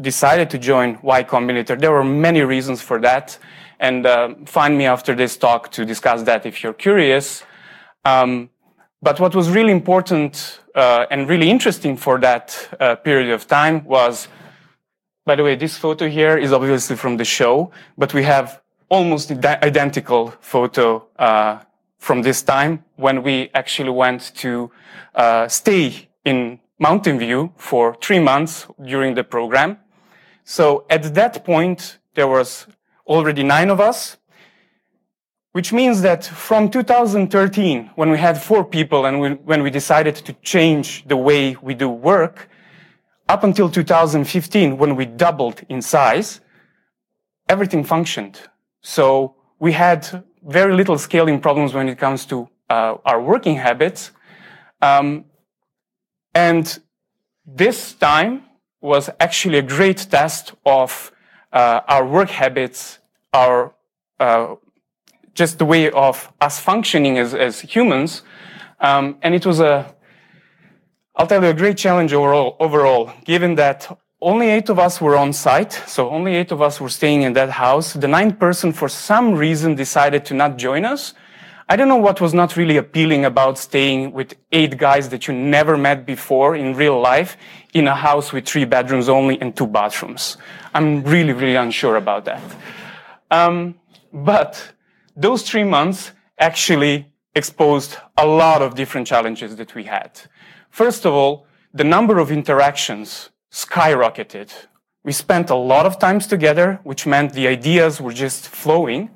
decided 0.00 0.50
to 0.50 0.58
join 0.58 0.98
Y 1.02 1.22
Combinator. 1.22 1.78
There 1.78 1.92
were 1.92 2.04
many 2.04 2.42
reasons 2.42 2.82
for 2.82 3.00
that, 3.00 3.38
and 3.78 4.04
uh, 4.06 4.34
find 4.46 4.76
me 4.76 4.86
after 4.86 5.14
this 5.14 5.36
talk 5.36 5.70
to 5.72 5.84
discuss 5.84 6.22
that 6.24 6.44
if 6.46 6.62
you're 6.62 6.72
curious. 6.72 7.44
Um, 8.04 8.50
but 9.00 9.20
what 9.20 9.34
was 9.34 9.50
really 9.50 9.70
important 9.72 10.60
uh, 10.74 11.06
and 11.10 11.28
really 11.28 11.48
interesting 11.48 11.96
for 11.96 12.18
that 12.20 12.68
uh, 12.80 12.96
period 12.96 13.30
of 13.30 13.46
time 13.46 13.84
was, 13.84 14.26
by 15.24 15.36
the 15.36 15.44
way, 15.44 15.54
this 15.54 15.76
photo 15.76 16.08
here 16.08 16.36
is 16.36 16.52
obviously 16.52 16.96
from 16.96 17.16
the 17.16 17.24
show, 17.24 17.70
but 17.96 18.12
we 18.12 18.24
have 18.24 18.60
almost 18.88 19.30
identical 19.30 20.34
photo 20.40 21.06
uh, 21.18 21.60
from 22.04 22.22
this 22.22 22.42
time 22.42 22.84
when 22.96 23.22
we 23.22 23.50
actually 23.54 23.90
went 23.90 24.32
to 24.34 24.70
uh, 25.14 25.48
stay 25.48 26.08
in 26.24 26.60
Mountain 26.78 27.18
View 27.18 27.52
for 27.56 27.96
three 28.00 28.20
months 28.20 28.66
during 28.84 29.14
the 29.14 29.24
program. 29.24 29.78
So 30.44 30.84
at 30.90 31.14
that 31.14 31.44
point, 31.44 31.98
there 32.14 32.28
was 32.28 32.66
already 33.06 33.42
nine 33.42 33.70
of 33.70 33.80
us 33.80 34.18
which 35.54 35.72
means 35.72 36.02
that 36.02 36.24
from 36.24 36.68
2013, 36.68 37.92
when 37.94 38.10
we 38.10 38.18
had 38.18 38.42
four 38.42 38.64
people 38.64 39.06
and 39.06 39.20
we, 39.20 39.30
when 39.34 39.62
we 39.62 39.70
decided 39.70 40.16
to 40.16 40.32
change 40.42 41.06
the 41.06 41.16
way 41.16 41.54
we 41.62 41.74
do 41.74 41.88
work, 41.88 42.48
up 43.28 43.44
until 43.44 43.70
2015, 43.70 44.76
when 44.76 44.96
we 44.96 45.06
doubled 45.06 45.62
in 45.68 45.80
size, 45.80 46.40
everything 47.48 47.84
functioned. 47.84 48.40
So 48.80 49.36
we 49.60 49.70
had 49.70 50.24
very 50.46 50.74
little 50.74 50.98
scaling 50.98 51.40
problems 51.40 51.74
when 51.74 51.88
it 51.88 51.98
comes 51.98 52.26
to 52.26 52.48
uh, 52.68 52.96
our 53.04 53.20
working 53.20 53.56
habits. 53.56 54.10
Um, 54.82 55.24
and 56.34 56.78
this 57.46 57.94
time 57.94 58.42
was 58.80 59.08
actually 59.20 59.58
a 59.58 59.62
great 59.62 59.98
test 60.10 60.52
of 60.66 61.12
uh, 61.52 61.80
our 61.88 62.06
work 62.06 62.30
habits, 62.30 62.98
our 63.32 63.74
uh, 64.20 64.56
just 65.34 65.58
the 65.58 65.64
way 65.64 65.90
of 65.90 66.32
us 66.40 66.60
functioning 66.60 67.18
as, 67.18 67.34
as 67.34 67.60
humans. 67.60 68.22
Um, 68.80 69.18
and 69.22 69.34
it 69.34 69.46
was 69.46 69.60
a, 69.60 69.94
I'll 71.16 71.26
tell 71.26 71.42
you, 71.42 71.50
a 71.50 71.54
great 71.54 71.76
challenge 71.76 72.12
overall, 72.12 72.56
overall, 72.60 73.12
given 73.24 73.54
that 73.56 73.98
only 74.20 74.48
eight 74.48 74.68
of 74.68 74.78
us 74.78 75.00
were 75.00 75.16
on 75.16 75.32
site, 75.32 75.72
so 75.86 76.10
only 76.10 76.34
eight 76.36 76.50
of 76.50 76.62
us 76.62 76.80
were 76.80 76.88
staying 76.88 77.22
in 77.22 77.34
that 77.34 77.50
house. 77.50 77.92
The 77.92 78.08
ninth 78.08 78.38
person, 78.38 78.72
for 78.72 78.88
some 78.88 79.34
reason, 79.34 79.74
decided 79.74 80.24
to 80.26 80.34
not 80.34 80.56
join 80.56 80.84
us. 80.84 81.14
I 81.68 81.76
don't 81.76 81.88
know 81.88 81.96
what 81.96 82.20
was 82.20 82.34
not 82.34 82.56
really 82.56 82.76
appealing 82.76 83.24
about 83.24 83.58
staying 83.58 84.12
with 84.12 84.34
eight 84.52 84.76
guys 84.76 85.08
that 85.08 85.26
you 85.26 85.34
never 85.34 85.78
met 85.78 86.04
before 86.04 86.56
in 86.56 86.74
real 86.74 87.00
life 87.00 87.36
in 87.72 87.88
a 87.88 87.94
house 87.94 88.32
with 88.32 88.46
three 88.46 88.64
bedrooms 88.64 89.08
only 89.08 89.40
and 89.40 89.56
two 89.56 89.66
bathrooms. 89.66 90.36
I'm 90.74 91.02
really, 91.04 91.32
really 91.32 91.56
unsure 91.56 91.96
about 91.96 92.26
that. 92.26 92.42
Um, 93.30 93.76
but 94.12 94.72
those 95.16 95.42
three 95.42 95.64
months 95.64 96.12
actually 96.38 97.10
exposed 97.34 97.96
a 98.18 98.26
lot 98.26 98.60
of 98.60 98.74
different 98.74 99.06
challenges 99.06 99.56
that 99.56 99.74
we 99.74 99.84
had. 99.84 100.20
First 100.70 101.06
of 101.06 101.12
all, 101.14 101.46
the 101.72 101.84
number 101.84 102.18
of 102.18 102.30
interactions 102.30 103.30
skyrocketed. 103.54 104.50
We 105.04 105.12
spent 105.12 105.48
a 105.48 105.54
lot 105.54 105.86
of 105.86 105.98
times 106.00 106.26
together, 106.26 106.80
which 106.82 107.06
meant 107.06 107.34
the 107.34 107.46
ideas 107.46 108.00
were 108.00 108.12
just 108.12 108.48
flowing. 108.48 109.10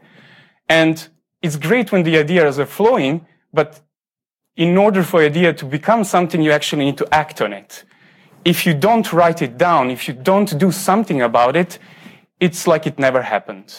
And 0.69 0.97
it's 1.43 1.57
great 1.57 1.91
when 1.91 2.05
the 2.05 2.17
ideas 2.19 2.59
are 2.59 2.67
flowing, 2.67 3.27
but 3.53 3.81
in 4.57 4.77
order 4.77 5.03
for 5.03 5.21
idea 5.21 5.53
to 5.55 5.65
become 5.65 6.05
something, 6.05 6.41
you 6.41 6.53
actually 6.53 6.85
need 6.85 6.99
to 6.99 7.09
act 7.13 7.41
on 7.41 7.53
it. 7.53 7.85
If 8.45 8.65
you 8.65 8.75
don't 8.75 9.13
write 9.13 9.43
it 9.43 9.59
down, 9.59 9.91
if 9.91 10.07
you 10.07 10.15
don't 10.15 10.57
do 10.57 10.71
something 10.71 11.23
about 11.23 11.57
it, 11.57 11.79
it's 12.39 12.67
like 12.67 12.87
it 12.87 12.99
never 12.99 13.23
happened. 13.23 13.75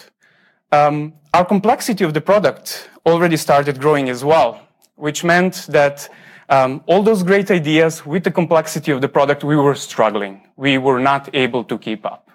Um, 0.72 1.14
our 1.34 1.46
complexity 1.46 2.04
of 2.04 2.14
the 2.14 2.22
product 2.22 2.90
already 3.06 3.38
started 3.38 3.80
growing 3.80 4.10
as 4.10 4.26
well, 4.26 4.62
which 4.96 5.24
meant 5.24 5.68
that 5.70 6.10
um, 6.50 6.84
all 6.88 7.04
those 7.04 7.24
great 7.24 7.52
ideas 7.52 8.06
with 8.06 8.24
the 8.24 8.32
complexity 8.32 8.92
of 8.92 9.02
the 9.02 9.08
product, 9.08 9.44
we 9.44 9.56
were 9.56 9.76
struggling. 9.76 10.42
We 10.56 10.78
were 10.78 11.00
not 11.00 11.30
able 11.34 11.64
to 11.66 11.78
keep 11.78 12.06
up. 12.06 12.30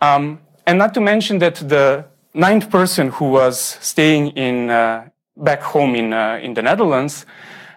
Um, 0.00 0.40
and 0.66 0.78
not 0.78 0.94
to 0.94 1.00
mention 1.00 1.38
that 1.38 1.56
the 1.56 2.06
ninth 2.34 2.70
person 2.70 3.08
who 3.08 3.26
was 3.30 3.58
staying 3.80 4.28
in 4.28 4.70
uh, 4.70 5.08
back 5.36 5.60
home 5.60 5.94
in 5.94 6.12
uh, 6.12 6.40
in 6.42 6.54
the 6.54 6.62
Netherlands, 6.62 7.26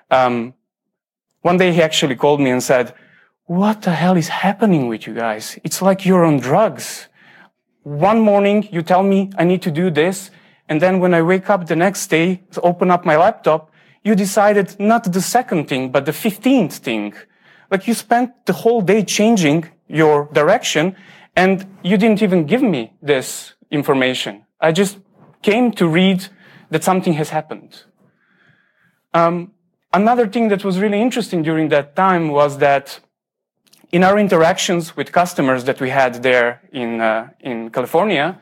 um, 0.10 0.54
one 1.42 1.58
day 1.58 1.74
he 1.74 1.82
actually 1.82 2.16
called 2.16 2.40
me 2.40 2.52
and 2.52 2.64
said, 2.64 2.94
"What 3.46 3.82
the 3.82 3.92
hell 3.92 4.18
is 4.18 4.30
happening 4.30 4.88
with 4.88 5.06
you 5.08 5.14
guys? 5.14 5.60
It's 5.64 5.82
like 5.82 6.06
you're 6.06 6.26
on 6.26 6.40
drugs." 6.40 7.08
One 7.84 8.20
morning 8.20 8.68
you 8.72 8.82
tell 8.82 9.04
me 9.04 9.30
I 9.38 9.44
need 9.44 9.62
to 9.62 9.72
do 9.72 9.92
this, 9.92 10.32
and 10.70 10.82
then 10.82 11.00
when 11.00 11.14
I 11.14 11.22
wake 11.22 11.50
up 11.50 11.68
the 11.68 11.76
next 11.76 12.08
day, 12.08 12.42
open 12.64 12.90
up 12.90 13.06
my 13.06 13.18
laptop, 13.18 13.70
you 14.06 14.16
decided 14.16 14.80
not 14.80 15.12
the 15.12 15.20
second 15.20 15.68
thing, 15.68 15.92
but 15.92 16.06
the 16.06 16.12
15th 16.12 16.74
thing. 16.74 17.14
Like 17.72 17.88
you 17.88 17.96
spent 17.96 18.46
the 18.46 18.54
whole 18.54 18.82
day 18.82 19.04
changing 19.04 19.66
your 19.88 20.30
direction 20.32 20.96
and 21.36 21.66
you 21.84 21.98
didn't 21.98 22.22
even 22.22 22.46
give 22.46 22.62
me 22.62 22.94
this 23.02 23.56
information. 23.72 24.46
I 24.62 24.72
just 24.72 25.00
came 25.42 25.72
to 25.74 25.88
read 25.88 26.28
that 26.70 26.84
something 26.84 27.14
has 27.14 27.30
happened. 27.30 27.84
Um, 29.14 29.52
another 29.92 30.28
thing 30.28 30.50
that 30.50 30.64
was 30.64 30.80
really 30.80 31.02
interesting 31.02 31.42
during 31.42 31.70
that 31.70 31.96
time 31.96 32.30
was 32.30 32.60
that 32.60 33.00
in 33.92 34.04
our 34.04 34.20
interactions 34.20 34.96
with 34.96 35.12
customers 35.12 35.64
that 35.64 35.82
we 35.82 35.90
had 35.90 36.22
there 36.22 36.62
in, 36.72 37.02
uh, 37.02 37.30
in 37.40 37.72
California, 37.72 38.40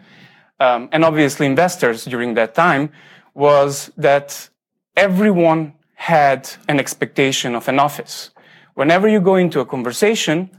um, 0.59 0.89
and 0.91 1.05
obviously 1.05 1.45
investors 1.45 2.03
during 2.03 2.33
that 2.33 2.53
time, 2.53 2.89
was 3.33 3.91
that 3.97 4.49
everyone 4.95 5.73
had 5.95 6.49
an 6.67 6.79
expectation 6.79 7.55
of 7.55 7.67
an 7.67 7.79
office. 7.79 8.31
Whenever 8.75 9.07
you 9.07 9.21
go 9.21 9.35
into 9.35 9.59
a 9.59 9.65
conversation, 9.65 10.49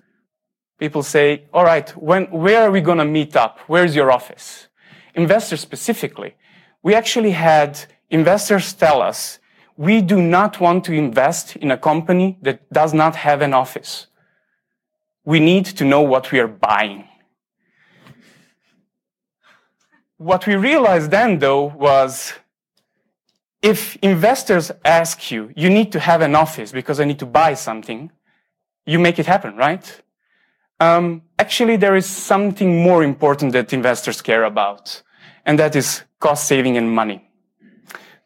people 0.78 1.02
say, 1.02 1.44
all 1.52 1.64
right, 1.64 1.90
when, 1.90 2.24
where 2.26 2.62
are 2.62 2.70
we 2.70 2.80
going 2.80 2.98
to 2.98 3.04
meet 3.04 3.36
up? 3.36 3.58
Where's 3.66 3.94
your 3.94 4.10
office? 4.10 4.68
Investors 5.14 5.60
specifically. 5.60 6.34
We 6.82 6.94
actually 6.94 7.32
had 7.32 7.78
investors 8.10 8.72
tell 8.72 9.02
us, 9.02 9.38
we 9.76 10.00
do 10.00 10.22
not 10.22 10.60
want 10.60 10.84
to 10.84 10.92
invest 10.92 11.56
in 11.56 11.70
a 11.70 11.76
company 11.76 12.38
that 12.42 12.72
does 12.72 12.94
not 12.94 13.16
have 13.16 13.42
an 13.42 13.52
office. 13.52 14.06
We 15.24 15.40
need 15.40 15.64
to 15.64 15.84
know 15.84 16.02
what 16.02 16.30
we 16.30 16.38
are 16.38 16.48
buying. 16.48 17.08
What 20.16 20.46
we 20.46 20.54
realized 20.54 21.10
then, 21.10 21.38
though, 21.38 21.64
was 21.64 22.34
if 23.64 23.96
investors 24.02 24.70
ask 24.84 25.30
you, 25.30 25.50
you 25.56 25.70
need 25.70 25.90
to 25.92 25.98
have 25.98 26.20
an 26.20 26.34
office 26.34 26.70
because 26.70 27.00
I 27.00 27.06
need 27.06 27.18
to 27.20 27.26
buy 27.26 27.54
something, 27.54 28.12
you 28.84 28.98
make 28.98 29.18
it 29.18 29.24
happen, 29.24 29.56
right? 29.56 30.02
Um, 30.80 31.22
actually, 31.38 31.76
there 31.76 31.96
is 31.96 32.04
something 32.04 32.82
more 32.82 33.02
important 33.02 33.54
that 33.54 33.72
investors 33.72 34.20
care 34.20 34.44
about, 34.44 35.02
and 35.46 35.58
that 35.58 35.74
is 35.74 36.02
cost 36.20 36.46
saving 36.46 36.76
and 36.76 36.94
money. 36.94 37.26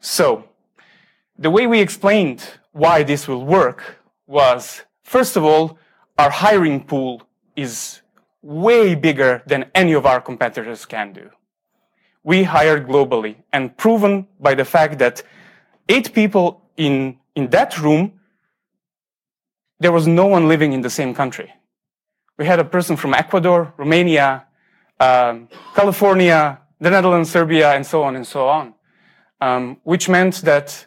So, 0.00 0.48
the 1.38 1.50
way 1.50 1.68
we 1.68 1.80
explained 1.80 2.42
why 2.72 3.04
this 3.04 3.28
will 3.28 3.44
work 3.44 4.00
was, 4.26 4.82
first 5.04 5.36
of 5.36 5.44
all, 5.44 5.78
our 6.18 6.30
hiring 6.30 6.82
pool 6.82 7.22
is 7.54 8.02
way 8.42 8.96
bigger 8.96 9.44
than 9.46 9.70
any 9.72 9.92
of 9.92 10.04
our 10.04 10.20
competitors 10.20 10.84
can 10.84 11.12
do. 11.12 11.30
We 12.22 12.42
hire 12.42 12.80
globally 12.80 13.36
and 13.52 13.76
proven 13.76 14.26
by 14.40 14.54
the 14.54 14.64
fact 14.64 14.98
that 14.98 15.22
eight 15.88 16.12
people 16.12 16.62
in, 16.76 17.18
in 17.34 17.48
that 17.50 17.78
room, 17.78 18.12
there 19.80 19.92
was 19.92 20.06
no 20.06 20.26
one 20.26 20.48
living 20.48 20.72
in 20.72 20.80
the 20.82 20.90
same 20.90 21.14
country. 21.14 21.52
We 22.36 22.46
had 22.46 22.58
a 22.58 22.64
person 22.64 22.96
from 22.96 23.14
Ecuador, 23.14 23.72
Romania, 23.76 24.46
um, 25.00 25.48
California, 25.74 26.60
the 26.80 26.90
Netherlands, 26.90 27.30
Serbia, 27.30 27.72
and 27.72 27.86
so 27.86 28.02
on 28.02 28.16
and 28.16 28.26
so 28.26 28.48
on, 28.48 28.74
um, 29.40 29.78
which 29.84 30.08
meant 30.08 30.42
that 30.42 30.86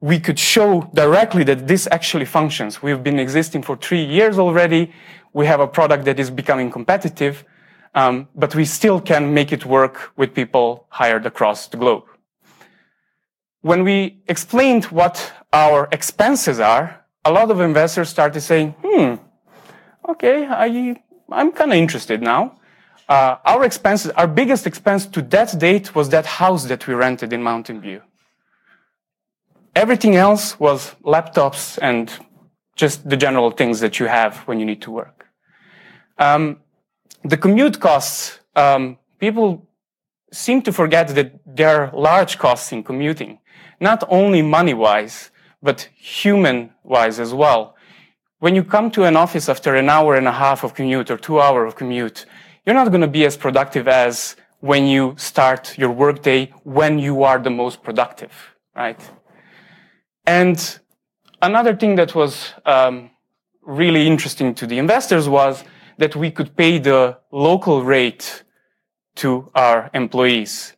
we 0.00 0.20
could 0.20 0.38
show 0.38 0.88
directly 0.94 1.42
that 1.44 1.66
this 1.66 1.88
actually 1.90 2.24
functions. 2.24 2.82
We've 2.82 3.02
been 3.02 3.18
existing 3.18 3.62
for 3.62 3.76
three 3.76 4.04
years 4.04 4.38
already. 4.38 4.92
We 5.32 5.46
have 5.46 5.60
a 5.60 5.66
product 5.66 6.04
that 6.04 6.20
is 6.20 6.30
becoming 6.30 6.70
competitive, 6.70 7.44
um, 7.98 8.28
but 8.34 8.54
we 8.54 8.64
still 8.64 9.00
can 9.00 9.34
make 9.34 9.50
it 9.52 9.66
work 9.66 10.12
with 10.16 10.32
people 10.32 10.86
hired 10.88 11.26
across 11.26 11.66
the 11.66 11.76
globe. 11.76 12.04
When 13.62 13.82
we 13.82 14.22
explained 14.28 14.84
what 14.98 15.32
our 15.52 15.88
expenses 15.90 16.60
are, 16.60 16.86
a 17.24 17.32
lot 17.32 17.50
of 17.50 17.58
investors 17.60 18.08
started 18.08 18.40
saying, 18.40 18.76
hmm, 18.82 19.14
okay, 20.08 20.46
I, 20.46 20.66
I'm 21.38 21.50
kind 21.50 21.72
of 21.72 21.78
interested 21.78 22.22
now. 22.22 22.42
Uh, 23.08 23.36
our 23.44 23.64
expenses, 23.64 24.12
our 24.12 24.28
biggest 24.28 24.64
expense 24.66 25.04
to 25.06 25.20
that 25.34 25.58
date 25.58 25.94
was 25.96 26.08
that 26.10 26.24
house 26.24 26.66
that 26.66 26.86
we 26.86 26.94
rented 26.94 27.32
in 27.32 27.42
Mountain 27.42 27.80
View. 27.80 28.00
Everything 29.74 30.14
else 30.14 30.44
was 30.60 30.94
laptops 31.04 31.78
and 31.82 32.12
just 32.76 33.08
the 33.08 33.16
general 33.16 33.50
things 33.50 33.80
that 33.80 33.98
you 33.98 34.06
have 34.06 34.36
when 34.46 34.60
you 34.60 34.66
need 34.66 34.82
to 34.82 34.92
work. 34.92 35.26
Um, 36.18 36.60
the 37.24 37.36
commute 37.36 37.80
costs, 37.80 38.40
um, 38.54 38.98
people 39.18 39.66
seem 40.32 40.62
to 40.62 40.72
forget 40.72 41.08
that 41.08 41.32
there 41.46 41.82
are 41.82 41.90
large 41.92 42.38
costs 42.38 42.72
in 42.72 42.82
commuting, 42.82 43.38
not 43.80 44.04
only 44.08 44.42
money 44.42 44.74
wise, 44.74 45.30
but 45.62 45.88
human 45.96 46.70
wise 46.84 47.18
as 47.18 47.34
well. 47.34 47.74
When 48.38 48.54
you 48.54 48.62
come 48.62 48.90
to 48.92 49.04
an 49.04 49.16
office 49.16 49.48
after 49.48 49.74
an 49.74 49.88
hour 49.88 50.14
and 50.14 50.28
a 50.28 50.32
half 50.32 50.62
of 50.62 50.74
commute 50.74 51.10
or 51.10 51.16
two 51.16 51.40
hours 51.40 51.72
of 51.72 51.76
commute, 51.76 52.26
you're 52.64 52.74
not 52.74 52.88
going 52.88 53.00
to 53.00 53.08
be 53.08 53.24
as 53.24 53.36
productive 53.36 53.88
as 53.88 54.36
when 54.60 54.86
you 54.86 55.14
start 55.16 55.76
your 55.78 55.90
workday 55.90 56.52
when 56.64 56.98
you 56.98 57.22
are 57.22 57.38
the 57.38 57.50
most 57.50 57.82
productive, 57.82 58.32
right? 58.76 59.00
And 60.26 60.78
another 61.40 61.74
thing 61.74 61.96
that 61.96 62.14
was 62.14 62.52
um, 62.66 63.10
really 63.62 64.06
interesting 64.06 64.54
to 64.56 64.66
the 64.66 64.78
investors 64.78 65.28
was 65.28 65.64
that 65.98 66.16
we 66.16 66.30
could 66.30 66.56
pay 66.56 66.78
the 66.78 67.18
local 67.30 67.84
rate 67.84 68.44
to 69.16 69.50
our 69.54 69.90
employees. 69.94 70.74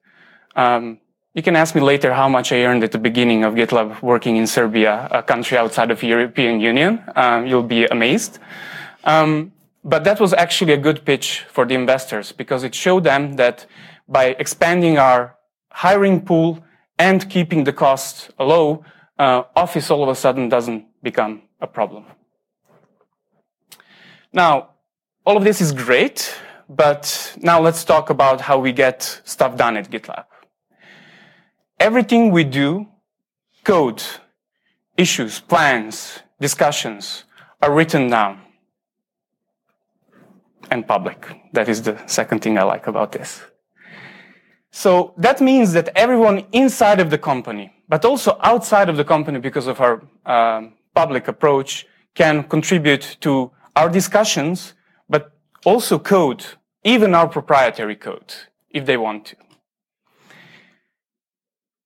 Um, 0.57 0.99
you 1.35 1.43
can 1.43 1.55
ask 1.55 1.75
me 1.75 1.81
later 1.81 2.13
how 2.13 2.29
much 2.29 2.51
I 2.53 2.65
earned 2.65 2.83
at 2.83 2.91
the 2.91 2.99
beginning 2.99 3.45
of 3.45 3.55
GitLab 3.55 4.03
working 4.03 4.37
in 4.37 4.47
Serbia, 4.47 5.09
a 5.13 5.23
country 5.23 5.57
outside 5.57 5.91
of 5.91 6.01
the 6.01 6.09
European 6.09 6.61
Union. 6.61 7.03
Um, 7.15 7.47
you'll 7.47 7.63
be 7.63 7.85
amazed. 7.87 8.41
Um, 9.05 9.53
but 9.85 10.05
that 10.05 10.21
was 10.21 10.33
actually 10.33 10.73
a 10.73 10.77
good 10.77 11.05
pitch 11.05 11.45
for 11.49 11.65
the 11.65 11.75
investors 11.75 12.33
because 12.33 12.65
it 12.65 12.75
showed 12.75 13.05
them 13.05 13.37
that 13.37 13.67
by 14.09 14.37
expanding 14.39 14.99
our 14.99 15.37
hiring 15.71 16.21
pool 16.21 16.59
and 16.99 17.31
keeping 17.31 17.65
the 17.65 17.73
cost 17.73 18.31
low, 18.39 18.85
uh, 19.19 19.45
Office 19.55 19.91
all 19.91 20.03
of 20.03 20.09
a 20.09 20.15
sudden 20.15 20.49
doesn't 20.49 20.85
become 21.03 21.43
a 21.61 21.67
problem. 21.67 22.05
Now, 24.33 24.70
all 25.31 25.37
of 25.37 25.45
this 25.45 25.61
is 25.61 25.71
great, 25.71 26.35
but 26.69 27.37
now 27.41 27.61
let's 27.61 27.85
talk 27.85 28.11
about 28.11 28.41
how 28.41 28.59
we 28.59 28.73
get 28.73 29.21
stuff 29.25 29.57
done 29.57 29.77
at 29.77 29.89
GitLab. 29.89 30.25
Everything 31.79 32.33
we 32.33 32.43
do, 32.43 32.89
code, 33.63 34.03
issues, 34.97 35.39
plans, 35.39 36.19
discussions, 36.41 37.27
are 37.63 37.73
written 37.73 38.11
down 38.11 38.41
and 40.73 40.85
public. 40.85 41.21
That 41.53 41.69
is 41.69 41.81
the 41.83 41.97
second 42.09 42.41
thing 42.43 42.59
I 42.59 42.65
like 42.65 42.89
about 42.89 43.13
this. 43.13 43.41
So 44.73 45.15
that 45.17 45.41
means 45.41 45.73
that 45.75 45.91
everyone 45.95 46.45
inside 46.51 46.99
of 46.99 47.09
the 47.09 47.19
company, 47.19 47.73
but 47.89 48.05
also 48.05 48.37
outside 48.43 48.89
of 48.89 48.97
the 48.97 49.05
company 49.05 49.39
because 49.39 49.69
of 49.69 49.81
our 49.81 50.03
um, 50.27 50.73
public 50.93 51.29
approach, 51.29 51.87
can 52.17 52.43
contribute 52.43 53.17
to 53.21 53.53
our 53.77 53.89
discussions 53.89 54.75
also 55.65 55.99
code, 55.99 56.45
even 56.85 57.15
our 57.15 57.29
proprietary 57.29 57.97
code, 57.97 58.35
if 58.71 58.87
they 58.87 58.97
want 58.97 59.27
to. 59.27 59.37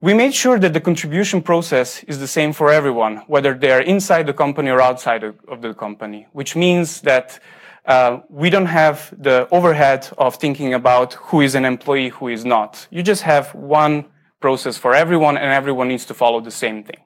We 0.01 0.13
made 0.13 0.35
sure 0.35 0.59
that 0.59 0.75
the 0.75 0.81
contribution 0.81 1.41
process 1.41 2.05
is 2.05 2.19
the 2.19 2.27
same 2.27 2.53
for 2.53 2.71
everyone, 2.71 3.23
whether 3.27 3.55
they 3.55 3.71
are 3.71 3.81
inside 3.81 4.27
the 4.27 4.35
company 4.35 4.71
or 4.71 4.81
outside 4.81 5.25
of 5.25 5.63
the 5.63 5.73
company, 5.73 6.27
which 6.33 6.55
means 6.55 7.01
that 7.01 7.41
uh, 7.87 8.21
we 8.29 8.51
don't 8.51 8.67
have 8.67 9.15
the 9.17 9.49
overhead 9.51 10.09
of 10.19 10.37
thinking 10.37 10.75
about 10.75 11.15
who 11.15 11.41
is 11.41 11.55
an 11.55 11.65
employee, 11.65 12.11
who 12.11 12.29
is 12.29 12.45
not. 12.45 12.87
You 12.91 13.03
just 13.03 13.23
have 13.23 13.55
one 13.55 14.05
process 14.41 14.77
for 14.77 14.95
everyone 14.95 15.39
and 15.39 15.51
everyone 15.51 15.89
needs 15.89 16.05
to 16.07 16.15
follow 16.15 16.41
the 16.41 16.51
same 16.51 16.85
thing. 16.85 17.01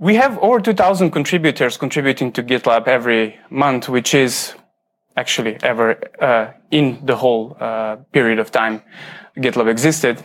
We 0.00 0.16
have 0.16 0.38
over 0.38 0.60
2,000 0.60 1.10
contributors 1.10 1.76
contributing 1.76 2.32
to 2.32 2.42
GitLab 2.42 2.86
every 2.86 3.38
month, 3.50 3.88
which 3.88 4.14
is 4.14 4.54
actually 5.18 5.54
ever 5.62 5.88
uh, 6.20 6.52
in 6.70 6.84
the 7.04 7.16
whole 7.16 7.56
uh, 7.60 7.96
period 8.12 8.38
of 8.38 8.48
time 8.50 8.82
GitLab 9.36 9.68
existed. 9.68 10.22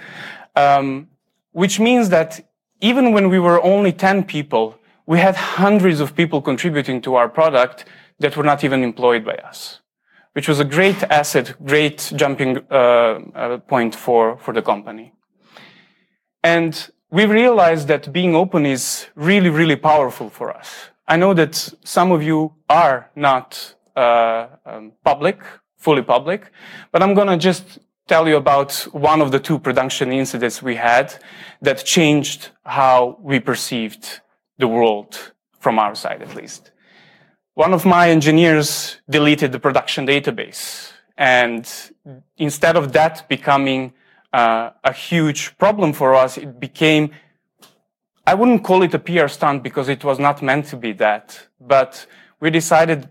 Um, 0.55 1.07
which 1.51 1.79
means 1.79 2.09
that 2.09 2.29
even 2.81 3.13
when 3.15 3.29
we 3.29 3.39
were 3.39 3.59
only 3.63 3.91
10 3.91 4.23
people, 4.25 4.77
we 5.05 5.17
had 5.19 5.35
hundreds 5.35 5.99
of 5.99 6.15
people 6.15 6.41
contributing 6.41 7.01
to 7.01 7.15
our 7.15 7.29
product 7.29 7.85
that 8.19 8.35
were 8.37 8.43
not 8.43 8.63
even 8.63 8.83
employed 8.83 9.23
by 9.25 9.35
us, 9.35 9.79
which 10.33 10.47
was 10.47 10.59
a 10.59 10.65
great 10.65 11.01
asset, 11.03 11.55
great 11.65 12.11
jumping 12.15 12.51
uh, 12.69 12.75
uh 12.75 13.57
point 13.73 13.95
for, 13.95 14.37
for 14.37 14.53
the 14.53 14.61
company. 14.61 15.13
And 16.43 16.73
we 17.09 17.25
realized 17.25 17.87
that 17.87 18.11
being 18.11 18.35
open 18.35 18.65
is 18.65 19.07
really, 19.15 19.49
really 19.49 19.75
powerful 19.75 20.29
for 20.29 20.51
us. 20.51 20.69
I 21.07 21.17
know 21.17 21.33
that 21.33 21.55
some 21.83 22.11
of 22.11 22.23
you 22.23 22.53
are 22.69 23.09
not 23.15 23.75
um, 23.95 24.91
public, 25.03 25.39
fully 25.77 26.01
public, 26.01 26.51
but 26.91 27.03
I'm 27.03 27.13
gonna 27.13 27.37
just 27.37 27.79
tell 28.07 28.27
you 28.27 28.35
about 28.37 28.73
one 28.91 29.21
of 29.21 29.31
the 29.31 29.39
two 29.39 29.59
production 29.59 30.11
incidents 30.11 30.61
we 30.61 30.75
had 30.75 31.13
that 31.61 31.85
changed 31.85 32.49
how 32.65 33.17
we 33.21 33.39
perceived 33.39 34.21
the 34.57 34.67
world 34.67 35.33
from 35.59 35.79
our 35.79 35.95
side, 35.95 36.21
at 36.21 36.35
least. 36.35 36.71
One 37.55 37.73
of 37.73 37.85
my 37.85 38.09
engineers 38.09 38.97
deleted 39.09 39.51
the 39.51 39.59
production 39.59 40.07
database. 40.07 40.91
And 41.17 41.69
instead 42.37 42.75
of 42.75 42.91
that 42.93 43.29
becoming 43.29 43.93
uh, 44.33 44.71
a 44.83 44.91
huge 44.91 45.57
problem 45.57 45.93
for 45.93 46.15
us, 46.15 46.37
it 46.37 46.59
became, 46.59 47.11
I 48.25 48.33
wouldn't 48.33 48.63
call 48.63 48.81
it 48.81 48.93
a 48.95 48.99
PR 48.99 49.27
stunt 49.27 49.63
because 49.63 49.87
it 49.87 50.03
was 50.03 50.17
not 50.19 50.41
meant 50.41 50.65
to 50.67 50.77
be 50.77 50.93
that, 50.93 51.47
but 51.61 52.07
we 52.39 52.49
decided 52.49 53.07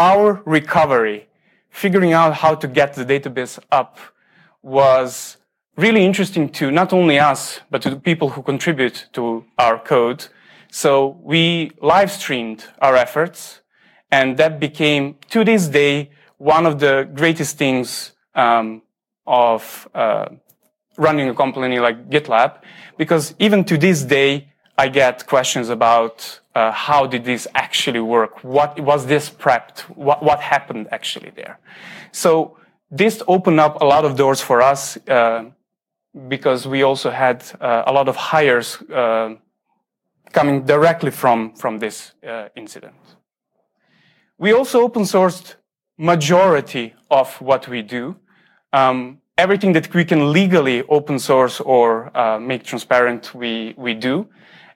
our 0.00 0.42
recovery, 0.46 1.28
figuring 1.68 2.14
out 2.14 2.32
how 2.34 2.54
to 2.54 2.66
get 2.66 2.94
the 2.94 3.04
database 3.04 3.58
up 3.70 3.98
was 4.62 5.36
really 5.76 6.04
interesting 6.04 6.48
to 6.48 6.70
not 6.70 6.92
only 6.92 7.18
us, 7.18 7.60
but 7.70 7.82
to 7.82 7.90
the 7.90 7.96
people 7.96 8.30
who 8.30 8.42
contribute 8.42 9.08
to 9.12 9.44
our 9.58 9.78
code. 9.78 10.26
So 10.70 11.18
we 11.22 11.72
live 11.82 12.10
streamed 12.10 12.64
our 12.80 12.96
efforts 12.96 13.60
and 14.10 14.38
that 14.38 14.58
became 14.58 15.16
to 15.30 15.44
this 15.44 15.68
day 15.68 16.10
one 16.38 16.64
of 16.64 16.80
the 16.80 17.08
greatest 17.14 17.58
things 17.58 18.12
um, 18.34 18.82
of 19.26 19.86
uh, 19.94 20.28
running 20.96 21.28
a 21.28 21.34
company 21.34 21.78
like 21.78 22.08
GitLab 22.08 22.62
because 22.96 23.34
even 23.38 23.64
to 23.64 23.76
this 23.76 24.02
day 24.02 24.49
I 24.80 24.88
get 24.88 25.26
questions 25.26 25.68
about 25.68 26.40
uh, 26.54 26.72
how 26.72 27.06
did 27.06 27.22
this 27.22 27.46
actually 27.54 28.00
work? 28.00 28.42
What 28.42 28.80
was 28.80 29.04
this 29.04 29.28
prepped? 29.28 29.80
What, 30.06 30.22
what 30.22 30.40
happened 30.40 30.88
actually 30.90 31.32
there? 31.36 31.58
So 32.12 32.56
this 32.90 33.22
opened 33.28 33.60
up 33.60 33.82
a 33.82 33.84
lot 33.84 34.06
of 34.06 34.16
doors 34.16 34.40
for 34.40 34.62
us 34.62 34.96
uh, 35.06 35.50
because 36.28 36.66
we 36.66 36.82
also 36.82 37.10
had 37.10 37.44
uh, 37.60 37.82
a 37.86 37.92
lot 37.92 38.08
of 38.08 38.16
hires 38.16 38.80
uh, 38.90 39.34
coming 40.32 40.64
directly 40.64 41.10
from, 41.10 41.54
from 41.56 41.78
this 41.78 42.12
uh, 42.26 42.48
incident. 42.56 42.94
We 44.38 44.54
also 44.54 44.80
open 44.80 45.02
sourced 45.02 45.56
majority 45.98 46.94
of 47.10 47.38
what 47.42 47.68
we 47.68 47.82
do. 47.82 48.16
Um, 48.72 49.20
everything 49.36 49.74
that 49.74 49.92
we 49.92 50.06
can 50.06 50.32
legally 50.32 50.84
open 50.88 51.18
source 51.18 51.60
or 51.60 52.16
uh, 52.16 52.38
make 52.40 52.64
transparent, 52.64 53.34
we, 53.34 53.74
we 53.76 53.92
do. 53.92 54.26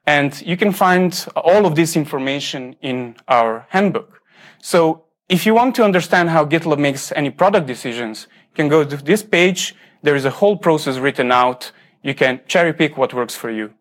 And 0.07 0.41
you 0.43 0.57
can 0.57 0.73
find 0.73 1.27
all 1.35 1.67
of 1.67 1.75
this 1.75 1.97
information 1.97 2.77
in 2.83 3.17
our 3.27 3.67
handbook. 3.71 4.21
So 4.61 5.05
if 5.29 5.47
you 5.47 5.55
want 5.55 5.75
to 5.77 5.85
understand 5.85 6.29
how 6.31 6.45
GitLab 6.45 6.79
makes 6.79 7.13
any 7.13 7.31
product 7.31 7.67
decisions, 7.67 8.27
you 8.51 8.57
can 8.57 8.69
go 8.69 8.85
to 8.85 8.97
this 8.97 9.23
page. 9.23 9.75
There 10.03 10.15
is 10.15 10.25
a 10.25 10.31
whole 10.31 10.57
process 10.57 10.99
written 10.99 11.33
out. 11.33 11.73
You 12.03 12.15
can 12.15 12.41
cherry 12.47 12.75
pick 12.75 12.99
what 12.99 13.15
works 13.15 13.35
for 13.35 13.51
you. 13.51 13.73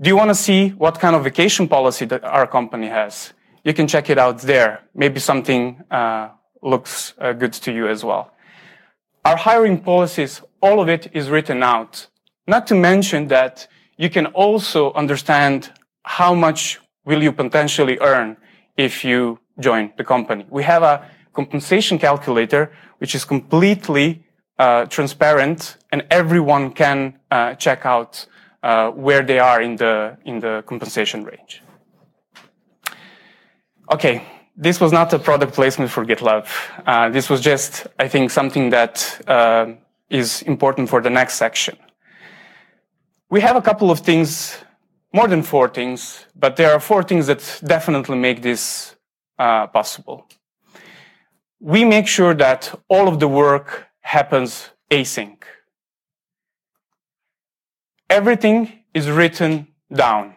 Do 0.00 0.08
you 0.10 0.16
want 0.16 0.30
to 0.30 0.34
see 0.34 0.70
what 0.70 1.00
kind 1.00 1.16
of 1.16 1.24
vacation 1.24 1.66
policy 1.66 2.04
that 2.06 2.22
our 2.24 2.46
company 2.46 2.88
has? 2.88 3.32
You 3.64 3.74
can 3.74 3.88
check 3.88 4.10
it 4.10 4.18
out 4.18 4.38
there. 4.42 4.82
Maybe 4.94 5.18
something 5.18 5.82
uh, 5.90 6.28
looks 6.62 7.14
uh, 7.18 7.32
good 7.32 7.54
to 7.54 7.72
you 7.72 7.88
as 7.88 8.04
well. 8.04 8.32
Our 9.24 9.36
hiring 9.36 9.80
policies, 9.80 10.42
all 10.60 10.80
of 10.80 10.88
it 10.88 11.10
is 11.12 11.30
written 11.30 11.62
out. 11.62 12.06
Not 12.46 12.66
to 12.68 12.74
mention 12.74 13.28
that 13.28 13.66
you 13.98 14.08
can 14.08 14.26
also 14.26 14.92
understand 14.94 15.70
how 16.04 16.34
much 16.34 16.80
will 17.04 17.22
you 17.22 17.32
potentially 17.32 17.98
earn 18.00 18.36
if 18.76 19.04
you 19.04 19.38
join 19.60 19.92
the 19.98 20.04
company. 20.04 20.46
We 20.48 20.62
have 20.62 20.82
a 20.82 21.10
compensation 21.34 21.98
calculator, 21.98 22.72
which 22.98 23.14
is 23.14 23.24
completely 23.24 24.24
uh, 24.58 24.86
transparent 24.86 25.76
and 25.92 26.04
everyone 26.10 26.72
can 26.72 27.18
uh, 27.30 27.54
check 27.54 27.84
out 27.84 28.26
uh, 28.62 28.90
where 28.90 29.22
they 29.22 29.38
are 29.38 29.60
in 29.60 29.76
the, 29.76 30.16
in 30.24 30.40
the 30.40 30.64
compensation 30.66 31.24
range. 31.24 31.62
Okay, 33.90 34.22
this 34.56 34.80
was 34.80 34.92
not 34.92 35.12
a 35.12 35.18
product 35.18 35.54
placement 35.54 35.90
for 35.90 36.04
GitLab. 36.04 36.46
Uh, 36.86 37.08
this 37.08 37.30
was 37.30 37.40
just, 37.40 37.86
I 37.98 38.08
think, 38.08 38.30
something 38.30 38.70
that 38.70 39.20
uh, 39.26 39.72
is 40.10 40.42
important 40.42 40.88
for 40.88 41.00
the 41.00 41.10
next 41.10 41.34
section. 41.34 41.76
We 43.30 43.42
have 43.42 43.56
a 43.56 43.62
couple 43.62 43.90
of 43.90 44.00
things, 44.00 44.56
more 45.12 45.28
than 45.28 45.42
four 45.42 45.68
things, 45.68 46.24
but 46.34 46.56
there 46.56 46.72
are 46.72 46.80
four 46.80 47.02
things 47.02 47.26
that 47.26 47.60
definitely 47.62 48.16
make 48.16 48.40
this 48.40 48.96
uh, 49.38 49.66
possible. 49.66 50.26
We 51.60 51.84
make 51.84 52.06
sure 52.06 52.32
that 52.34 52.74
all 52.88 53.06
of 53.06 53.20
the 53.20 53.28
work 53.28 53.88
happens 54.00 54.70
async. 54.90 55.42
Everything 58.08 58.84
is 58.94 59.10
written 59.10 59.68
down. 59.92 60.34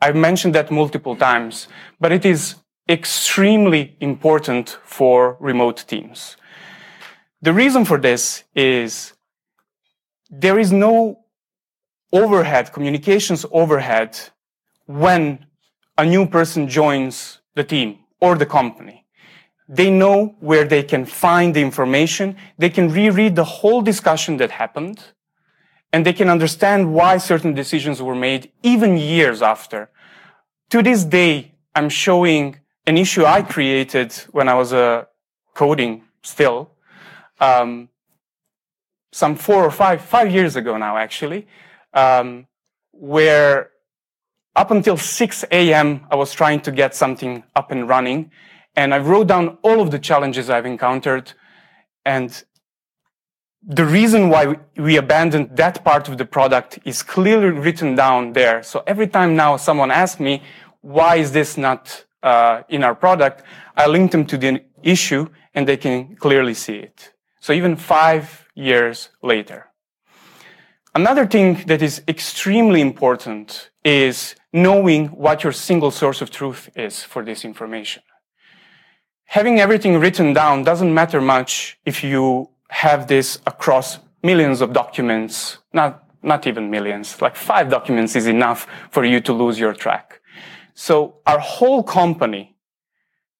I've 0.00 0.14
mentioned 0.14 0.54
that 0.54 0.70
multiple 0.70 1.16
times, 1.16 1.66
but 1.98 2.12
it 2.12 2.24
is 2.24 2.54
extremely 2.88 3.96
important 4.00 4.78
for 4.84 5.36
remote 5.40 5.84
teams. 5.88 6.36
The 7.42 7.52
reason 7.52 7.84
for 7.84 7.98
this 7.98 8.44
is 8.54 9.14
there 10.30 10.58
is 10.60 10.70
no 10.70 11.19
overhead, 12.12 12.72
communications 12.72 13.46
overhead, 13.50 14.18
when 14.86 15.46
a 15.96 16.04
new 16.04 16.26
person 16.26 16.68
joins 16.68 17.40
the 17.54 17.64
team 17.64 17.98
or 18.20 18.36
the 18.36 18.46
company. 18.46 19.06
They 19.68 19.90
know 19.90 20.34
where 20.40 20.64
they 20.64 20.82
can 20.82 21.04
find 21.04 21.54
the 21.54 21.60
information. 21.60 22.36
They 22.58 22.70
can 22.70 22.90
reread 22.90 23.36
the 23.36 23.44
whole 23.44 23.82
discussion 23.82 24.36
that 24.38 24.50
happened 24.50 24.98
and 25.92 26.04
they 26.04 26.12
can 26.12 26.28
understand 26.28 26.92
why 26.92 27.18
certain 27.18 27.54
decisions 27.54 28.00
were 28.00 28.14
made 28.14 28.50
even 28.62 28.96
years 28.96 29.42
after. 29.42 29.90
To 30.70 30.82
this 30.82 31.04
day, 31.04 31.52
I'm 31.74 31.88
showing 31.88 32.60
an 32.86 32.96
issue 32.96 33.24
I 33.24 33.42
created 33.42 34.12
when 34.30 34.48
I 34.48 34.54
was 34.54 34.72
uh, 34.72 35.04
coding 35.54 36.04
still, 36.22 36.70
um, 37.40 37.88
some 39.12 39.34
four 39.34 39.64
or 39.64 39.70
five, 39.70 40.00
five 40.00 40.30
years 40.32 40.56
ago 40.56 40.76
now, 40.76 40.96
actually, 40.96 41.46
um, 41.92 42.46
where 42.92 43.70
up 44.56 44.70
until 44.70 44.96
6 44.96 45.44
a.m., 45.50 46.06
I 46.10 46.16
was 46.16 46.32
trying 46.32 46.60
to 46.60 46.72
get 46.72 46.94
something 46.94 47.44
up 47.54 47.70
and 47.70 47.88
running. 47.88 48.30
And 48.76 48.94
I 48.94 48.98
wrote 48.98 49.26
down 49.26 49.58
all 49.62 49.80
of 49.80 49.90
the 49.90 49.98
challenges 49.98 50.50
I've 50.50 50.66
encountered. 50.66 51.32
And 52.04 52.42
the 53.62 53.84
reason 53.84 54.28
why 54.28 54.56
we 54.76 54.96
abandoned 54.96 55.56
that 55.56 55.84
part 55.84 56.08
of 56.08 56.18
the 56.18 56.24
product 56.24 56.78
is 56.84 57.02
clearly 57.02 57.50
written 57.50 57.94
down 57.94 58.32
there. 58.32 58.62
So 58.62 58.82
every 58.86 59.06
time 59.06 59.36
now 59.36 59.56
someone 59.56 59.90
asks 59.90 60.20
me, 60.20 60.42
why 60.80 61.16
is 61.16 61.32
this 61.32 61.56
not 61.56 62.04
uh, 62.22 62.62
in 62.68 62.82
our 62.84 62.94
product? 62.94 63.42
I 63.76 63.86
link 63.86 64.12
them 64.12 64.24
to 64.26 64.38
the 64.38 64.64
issue 64.82 65.28
and 65.54 65.68
they 65.68 65.76
can 65.76 66.16
clearly 66.16 66.54
see 66.54 66.76
it. 66.76 67.12
So 67.40 67.52
even 67.52 67.76
five 67.76 68.48
years 68.54 69.10
later. 69.22 69.69
Another 70.94 71.24
thing 71.24 71.62
that 71.66 71.82
is 71.82 72.02
extremely 72.08 72.80
important 72.80 73.70
is 73.84 74.34
knowing 74.52 75.06
what 75.08 75.44
your 75.44 75.52
single 75.52 75.92
source 75.92 76.20
of 76.20 76.30
truth 76.30 76.68
is 76.74 77.04
for 77.04 77.24
this 77.24 77.44
information. 77.44 78.02
Having 79.26 79.60
everything 79.60 80.00
written 80.00 80.32
down 80.32 80.64
doesn't 80.64 80.92
matter 80.92 81.20
much 81.20 81.78
if 81.86 82.02
you 82.02 82.50
have 82.70 83.06
this 83.06 83.38
across 83.46 84.00
millions 84.24 84.60
of 84.60 84.72
documents, 84.72 85.58
not, 85.72 86.02
not 86.24 86.48
even 86.48 86.68
millions, 86.68 87.22
like 87.22 87.36
five 87.36 87.70
documents 87.70 88.16
is 88.16 88.26
enough 88.26 88.66
for 88.90 89.04
you 89.04 89.20
to 89.20 89.32
lose 89.32 89.60
your 89.60 89.72
track. 89.72 90.20
So 90.74 91.18
our 91.24 91.38
whole 91.38 91.84
company 91.84 92.56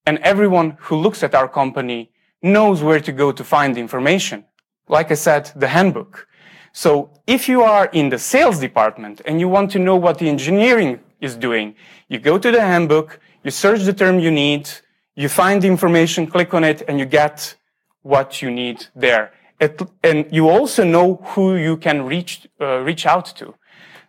and 0.06 0.18
everyone 0.18 0.76
who 0.78 0.94
looks 0.94 1.24
at 1.24 1.34
our 1.34 1.48
company 1.48 2.12
knows 2.42 2.80
where 2.80 3.00
to 3.00 3.10
go 3.10 3.32
to 3.32 3.42
find 3.42 3.76
information. 3.76 4.44
Like 4.88 5.10
I 5.10 5.14
said, 5.14 5.50
the 5.56 5.68
handbook. 5.68 6.28
So 6.72 7.10
if 7.26 7.48
you 7.48 7.62
are 7.62 7.86
in 7.86 8.08
the 8.08 8.18
sales 8.18 8.58
department 8.58 9.20
and 9.24 9.40
you 9.40 9.48
want 9.48 9.70
to 9.72 9.78
know 9.78 9.96
what 9.96 10.18
the 10.18 10.28
engineering 10.28 11.00
is 11.20 11.36
doing, 11.36 11.74
you 12.08 12.18
go 12.18 12.38
to 12.38 12.50
the 12.50 12.60
handbook, 12.60 13.20
you 13.42 13.50
search 13.50 13.82
the 13.82 13.92
term 13.92 14.18
you 14.18 14.30
need, 14.30 14.70
you 15.16 15.28
find 15.28 15.62
the 15.62 15.68
information, 15.68 16.26
click 16.26 16.54
on 16.54 16.64
it, 16.64 16.82
and 16.88 16.98
you 16.98 17.06
get 17.06 17.54
what 18.02 18.40
you 18.40 18.50
need 18.50 18.86
there. 18.94 19.32
It, 19.60 19.80
and 20.02 20.26
you 20.32 20.48
also 20.48 20.84
know 20.84 21.16
who 21.22 21.56
you 21.56 21.76
can 21.76 22.06
reach, 22.06 22.48
uh, 22.60 22.78
reach 22.78 23.04
out 23.04 23.26
to. 23.36 23.54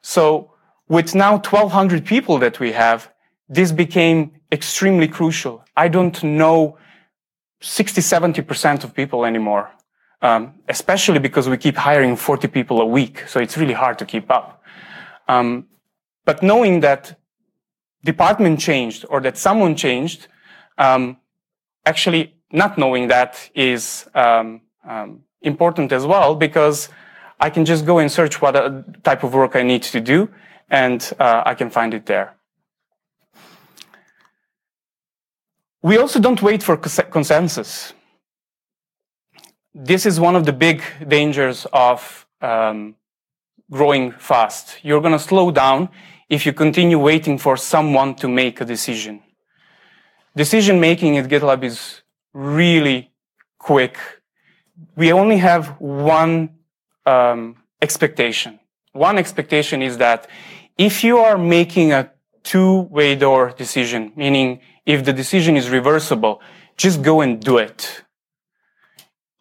So 0.02 0.52
with 0.88 1.13
now 1.13 1.34
1200 1.34 2.06
people 2.06 2.38
that 2.39 2.60
we 2.60 2.71
have, 2.71 3.12
this 3.50 3.71
became 3.71 4.32
extremely 4.52 5.08
crucial. 5.08 5.65
I 5.76 5.88
don't 5.89 6.24
know 6.24 6.78
60, 7.62 8.02
70% 8.02 8.84
of 8.84 8.93
people 8.93 9.26
anymore, 9.26 9.69
um, 10.21 10.53
especially 10.67 11.19
because 11.19 11.49
we 11.49 11.57
keep 11.57 11.75
hiring 11.75 12.15
40 12.15 12.47
people 12.47 12.81
a 12.81 12.86
week. 12.86 13.27
So 13.27 13.39
it's 13.39 13.57
really 13.57 13.73
hard 13.73 13.97
to 13.99 14.05
keep 14.05 14.29
up. 14.31 14.63
Um, 15.27 15.67
but 16.25 16.43
knowing 16.43 16.81
that 16.81 17.19
department 18.03 18.60
changed 18.60 19.05
or 19.10 19.21
that 19.21 19.38
someone 19.38 19.75
changed, 19.75 20.27
um, 20.77 21.17
actually 21.86 22.36
not 22.51 22.77
knowing 22.77 23.07
that 23.07 23.49
is 23.55 24.07
um, 24.13 24.62
um, 24.88 25.21
important 25.41 25.91
as 25.91 26.05
well 26.05 26.36
because 26.36 26.89
I 27.39 27.49
can 27.49 27.65
just 27.65 27.86
go 27.86 27.99
and 27.99 28.12
search 28.12 28.41
what 28.41 28.55
uh, 28.55 28.84
type 29.03 29.23
of 29.23 29.34
work 29.34 29.55
I 29.55 29.63
need 29.63 29.84
to 29.84 29.99
do 29.99 30.29
and 30.69 31.12
uh, 31.19 31.43
I 31.45 31.55
can 31.55 31.69
find 31.69 31.93
it 31.93 32.05
there. 32.05 32.36
We 35.84 35.97
also 35.97 36.19
don't 36.19 36.41
wait 36.43 36.62
for 36.62 36.77
consensus. 36.77 37.93
This 39.73 40.05
is 40.05 40.19
one 40.19 40.36
of 40.36 40.45
the 40.45 40.51
big 40.51 40.84
dangers 41.07 41.65
of 41.71 42.27
um, 42.41 42.95
growing 43.71 44.12
fast. 44.12 44.77
You're 44.84 44.99
going 44.99 45.13
to 45.13 45.19
slow 45.19 45.49
down 45.49 45.88
if 46.29 46.45
you 46.45 46.51
continue 46.51 46.99
waiting 46.99 47.38
for 47.38 47.55
someone 47.55 48.15
to 48.15 48.27
make 48.27 48.60
a 48.60 48.65
decision. 48.65 49.23
Decision 50.36 50.79
making 50.79 51.17
at 51.17 51.29
GitLab 51.29 51.63
is 51.63 52.01
really 52.34 53.12
quick. 53.60 53.97
We 54.97 55.13
only 55.13 55.38
have 55.38 55.79
one 55.79 56.49
um, 57.05 57.55
expectation. 57.81 58.60
One 58.91 59.17
expectation 59.17 59.81
is 59.81 59.97
that 59.99 60.27
if 60.77 61.01
you 61.01 61.19
are 61.19 61.38
making 61.38 61.93
a 61.93 62.12
two-way 62.43 63.15
door 63.15 63.53
decision, 63.57 64.12
meaning 64.17 64.60
if 64.86 65.05
the 65.05 65.13
decision 65.13 65.55
is 65.55 65.69
reversible, 65.69 66.41
just 66.75 67.01
go 67.01 67.21
and 67.21 67.39
do 67.39 67.57
it. 67.57 68.03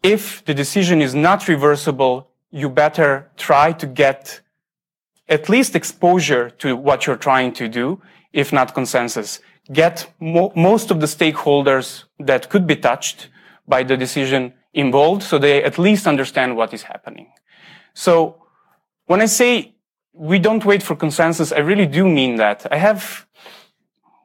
If 0.03 0.45
the 0.45 0.55
decision 0.55 1.03
is 1.03 1.15
not 1.15 1.47
reversible, 1.47 2.31
you 2.51 2.69
better 2.71 3.31
try 3.37 3.73
to 3.73 3.87
get 3.87 4.41
at 5.29 5.49
least 5.49 5.77
exposure 5.77 6.51
to 6.51 6.75
what 6.75 7.07
you're 7.07 7.17
trying 7.17 7.53
to 7.53 7.69
do, 7.69 8.01
if 8.33 8.53
not 8.53 8.75
consensus. 8.75 9.41
Get 9.73 10.13
mo 10.19 10.53
most 10.57 10.91
of 10.91 11.01
the 11.01 11.07
stakeholders 11.07 12.05
that 12.19 12.49
could 12.49 12.67
be 12.67 12.77
touched 12.77 13.29
by 13.69 13.83
the 13.85 13.97
decision 13.97 14.55
involved 14.73 15.23
so 15.23 15.39
they 15.39 15.63
at 15.63 15.79
least 15.79 16.07
understand 16.07 16.57
what 16.57 16.73
is 16.75 16.83
happening. 16.83 17.29
So 17.95 18.43
when 19.07 19.21
I 19.21 19.27
say 19.27 19.75
we 20.13 20.39
don't 20.39 20.65
wait 20.65 20.83
for 20.83 20.97
consensus, 20.97 21.53
I 21.53 21.59
really 21.59 21.87
do 21.87 22.09
mean 22.09 22.37
that. 22.37 22.67
I 22.71 22.79
have, 22.79 23.27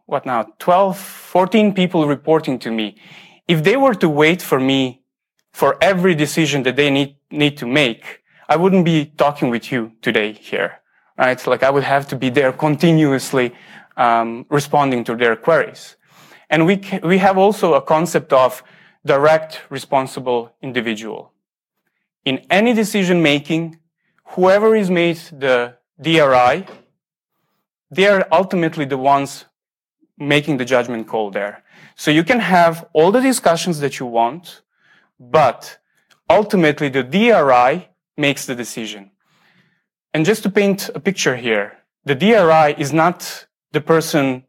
what 0.05 0.25
now, 0.25 0.47
12, 0.59 0.97
14 0.97 1.73
people 1.73 2.07
reporting 2.07 2.57
to 2.59 2.71
me. 2.71 2.95
If 3.47 3.63
they 3.63 3.77
were 3.77 3.93
to 3.95 4.09
wait 4.09 4.41
for 4.41 4.59
me 4.59 5.04
for 5.55 5.77
every 5.81 6.13
decision 6.15 6.63
that 6.63 6.75
they 6.75 6.89
need, 6.89 7.15
need 7.31 7.55
to 7.55 7.65
make, 7.65 8.21
I 8.49 8.57
wouldn't 8.57 8.83
be 8.83 9.05
talking 9.05 9.49
with 9.49 9.71
you 9.71 9.93
today 10.01 10.33
here, 10.33 10.81
right? 11.17 11.47
Like 11.47 11.63
I 11.63 11.69
would 11.69 11.85
have 11.85 12.09
to 12.09 12.17
be 12.17 12.29
there 12.29 12.51
continuously 12.51 13.53
um, 13.95 14.45
responding 14.49 15.05
to 15.05 15.15
their 15.15 15.37
queries. 15.37 15.95
And 16.49 16.65
we, 16.65 16.81
we 17.03 17.19
have 17.19 17.37
also 17.37 17.75
a 17.75 17.81
concept 17.81 18.33
of 18.33 18.63
direct 19.05 19.61
responsible 19.69 20.53
individual. 20.61 21.31
In 22.25 22.45
any 22.49 22.73
decision 22.73 23.23
making, 23.23 23.79
whoever 24.35 24.75
is 24.75 24.91
made 24.91 25.21
the 25.31 25.77
DRI, 26.01 26.65
they 27.91 28.07
are 28.07 28.27
ultimately 28.29 28.83
the 28.83 28.97
ones 28.97 29.45
making 30.17 30.57
the 30.57 30.65
judgment 30.65 31.07
call 31.07 31.31
there. 31.31 31.63
So 31.95 32.11
you 32.11 32.25
can 32.25 32.41
have 32.41 32.89
all 32.91 33.09
the 33.09 33.21
discussions 33.21 33.79
that 33.79 33.99
you 33.99 34.05
want, 34.05 34.61
but 35.19 35.77
ultimately 36.29 36.89
the 36.89 37.03
DRI 37.03 37.89
makes 38.17 38.45
the 38.45 38.55
decision. 38.55 39.11
And 40.13 40.25
just 40.25 40.43
to 40.43 40.49
paint 40.49 40.89
a 40.95 40.99
picture 40.99 41.35
here, 41.35 41.77
the 42.05 42.15
DRI 42.15 42.75
is 42.77 42.93
not 42.93 43.47
the 43.71 43.81
person 43.81 44.43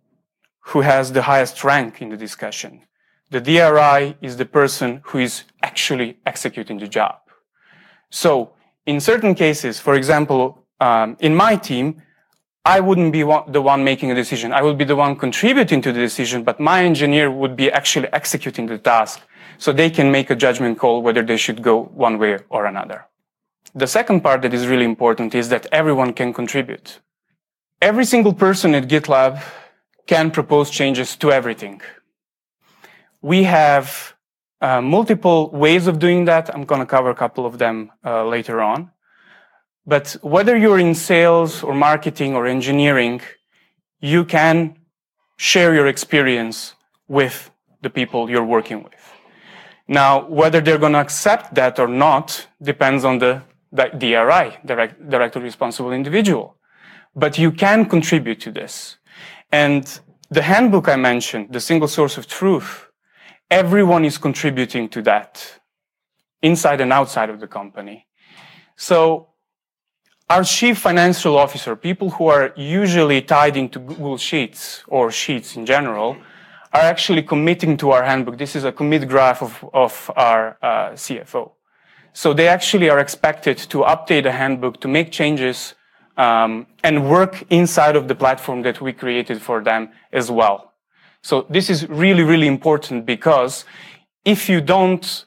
who 0.61 0.81
has 0.83 1.13
the 1.13 1.23
highest 1.23 1.65
rank 1.65 2.03
in 2.03 2.11
the 2.11 2.17
discussion. 2.17 2.83
The 3.31 3.41
DRI 3.41 4.17
is 4.21 4.37
the 4.37 4.45
person 4.45 5.01
who 5.05 5.19
is 5.19 5.45
actually 5.63 6.19
executing 6.25 6.79
the 6.79 6.87
job. 6.87 7.19
So 8.11 8.53
in 8.87 9.01
certain 9.01 9.35
cases, 9.35 9.81
for 9.81 9.95
example, 9.95 10.65
um, 10.81 11.17
in 11.21 11.35
my 11.35 11.57
team, 11.57 12.03
I 12.65 12.81
wouldn't 12.81 13.13
be 13.13 13.25
one, 13.25 13.51
the 13.51 13.63
one 13.63 13.85
making 13.85 14.11
a 14.11 14.15
decision. 14.15 14.53
I 14.53 14.63
would 14.63 14.77
be 14.77 14.85
the 14.85 14.97
one 14.97 15.17
contributing 15.17 15.81
to 15.83 15.93
the 15.93 16.01
decision, 16.01 16.43
but 16.43 16.59
my 16.59 16.85
engineer 16.85 17.31
would 17.31 17.57
be 17.57 17.71
actually 17.71 18.09
executing 18.13 18.67
the 18.67 18.79
task 18.79 19.21
so 19.59 19.73
they 19.73 19.91
can 19.91 20.11
make 20.11 20.31
a 20.31 20.37
judgment 20.37 20.79
call 20.79 21.03
whether 21.03 21.23
they 21.23 21.37
should 21.37 21.63
go 21.63 21.85
one 21.95 22.19
way 22.19 22.39
or 22.49 22.67
another. 22.67 23.07
The 23.75 23.87
second 23.87 24.23
part 24.23 24.43
that 24.43 24.55
is 24.55 24.67
really 24.67 24.85
important 24.85 25.35
is 25.35 25.49
that 25.51 25.67
everyone 25.73 26.13
can 26.13 26.33
contribute. 26.33 27.01
Every 27.83 28.05
single 28.05 28.33
person 28.33 28.75
at 28.75 28.89
GitLab 28.89 29.43
can 30.07 30.31
propose 30.31 30.71
changes 30.71 31.17
to 31.17 31.31
everything. 31.31 31.83
We 33.21 33.43
have 33.43 34.15
uh, 34.61 34.81
multiple 34.81 35.51
ways 35.51 35.87
of 35.87 35.99
doing 35.99 36.25
that. 36.25 36.55
I'm 36.55 36.65
going 36.65 36.81
to 36.81 36.87
cover 36.87 37.11
a 37.11 37.15
couple 37.15 37.45
of 37.45 37.59
them 37.59 37.93
uh, 38.05 38.25
later 38.25 38.63
on. 38.63 38.91
But 39.87 40.17
whether 40.23 40.57
you're 40.57 40.79
in 40.79 40.95
sales 40.95 41.63
or 41.63 41.75
marketing 41.75 42.35
or 42.35 42.47
engineering, 42.47 43.21
you 44.01 44.25
can 44.25 44.77
share 45.37 45.75
your 45.75 45.87
experience 45.87 46.75
with 47.09 47.51
the 47.83 47.91
people 47.91 48.31
you're 48.31 48.45
working 48.45 48.83
with. 48.83 48.96
Now, 49.89 50.27
whether 50.27 50.61
they're 50.61 50.79
going 50.79 50.93
to 50.95 51.01
accept 51.01 51.55
that 51.55 51.79
or 51.79 51.87
not 51.87 52.47
depends 52.61 53.05
on 53.05 53.19
the, 53.19 53.43
the 53.73 53.85
DRI, 53.97 54.59
direct, 54.65 55.09
directly 55.09 55.43
responsible 55.43 55.93
individual. 55.93 56.57
But 57.15 57.39
you 57.39 57.53
can 57.53 57.87
contribute 57.87 58.41
to 58.41 58.51
this. 58.51 58.97
And 59.53 60.01
the 60.29 60.43
handbook 60.43 60.89
I 60.89 60.97
mentioned, 60.97 61.53
the 61.53 61.61
single 61.61 61.89
source 61.89 62.19
of 62.19 62.27
truth, 62.27 62.89
everyone 63.51 64.05
is 64.05 64.19
contributing 64.19 64.89
to 64.89 65.03
that 65.03 65.61
inside 66.43 66.81
and 66.81 66.93
outside 66.93 67.31
of 67.31 67.41
the 67.41 67.47
company. 67.47 68.07
So 68.77 69.29
our 70.29 70.43
chief 70.43 70.79
financial 70.79 71.39
officer, 71.39 71.77
people 71.77 72.11
who 72.11 72.27
are 72.27 72.53
usually 72.57 73.23
tied 73.23 73.57
into 73.57 73.79
Google 73.79 74.19
Sheets 74.19 74.83
or 74.89 75.13
Sheets 75.13 75.57
in 75.57 75.65
general, 75.65 76.17
are 76.73 76.83
actually 76.83 77.23
committing 77.23 77.77
to 77.79 77.91
our 77.91 78.05
handbook. 78.05 78.39
This 78.39 78.57
is 78.57 78.65
a 78.65 78.73
commit 78.73 79.09
graph 79.09 79.43
of, 79.43 79.65
of 79.73 80.11
our 80.17 80.59
uh, 80.63 80.91
CFO. 80.91 81.53
So 82.13 82.33
they 82.33 82.49
actually 82.49 82.89
are 82.89 82.99
expected 82.99 83.59
to 83.59 83.79
update 83.79 84.23
the 84.25 84.33
handbook 84.33 84.81
to 84.81 84.89
make 84.89 85.13
changes 85.13 85.75
um, 86.17 86.67
and 86.83 87.11
work 87.11 87.45
inside 87.51 87.95
of 87.95 88.09
the 88.09 88.15
platform 88.15 88.63
that 88.63 88.81
we 88.81 88.93
created 88.93 89.43
for 89.43 89.63
them 89.63 89.91
as 90.13 90.31
well. 90.31 90.73
So 91.23 91.47
this 91.51 91.69
is 91.69 91.89
really, 91.89 92.23
really 92.23 92.47
important 92.47 93.05
because 93.05 93.65
if 94.25 94.49
you 94.49 94.61
don't 94.61 95.27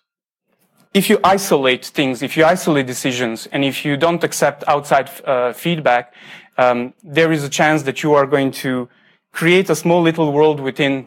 if 0.94 1.10
you 1.10 1.20
isolate 1.24 1.86
things, 1.86 2.24
if 2.24 2.36
you 2.36 2.44
isolate 2.44 2.88
decisions, 2.88 3.48
and 3.52 3.64
if 3.64 3.86
you 3.86 3.96
don't 3.96 4.24
accept 4.24 4.64
outside 4.68 5.10
uh, 5.24 5.54
feedback, 5.54 6.14
um, 6.58 6.94
there 7.04 7.32
is 7.32 7.44
a 7.44 7.50
chance 7.50 7.84
that 7.84 8.02
you 8.02 8.14
are 8.14 8.26
going 8.26 8.52
to 8.52 8.90
create 9.32 9.70
a 9.70 9.76
small 9.76 10.02
little 10.02 10.32
world 10.34 10.60
within 10.60 11.06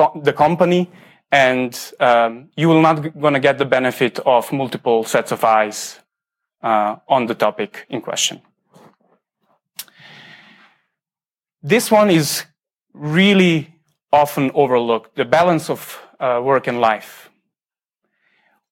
co- 0.00 0.20
the 0.24 0.32
company, 0.32 0.90
and 1.30 1.72
um, 2.00 2.50
you 2.56 2.68
will 2.68 2.82
not 2.82 3.02
g- 3.02 3.10
going 3.22 3.34
to 3.34 3.40
get 3.40 3.58
the 3.58 3.64
benefit 3.64 4.18
of 4.20 4.52
multiple 4.52 5.04
sets 5.04 5.32
of 5.32 5.44
eyes 5.44 6.00
uh, 6.62 6.96
on 7.08 7.26
the 7.26 7.34
topic 7.34 7.86
in 7.88 8.00
question. 8.00 8.40
This 11.62 11.90
one 11.90 12.10
is 12.10 12.44
really 12.94 13.56
often 14.12 14.50
overlooked: 14.54 15.16
the 15.16 15.24
balance 15.24 15.70
of 15.70 15.80
uh, 16.18 16.40
work 16.42 16.66
and 16.66 16.80
life 16.80 17.30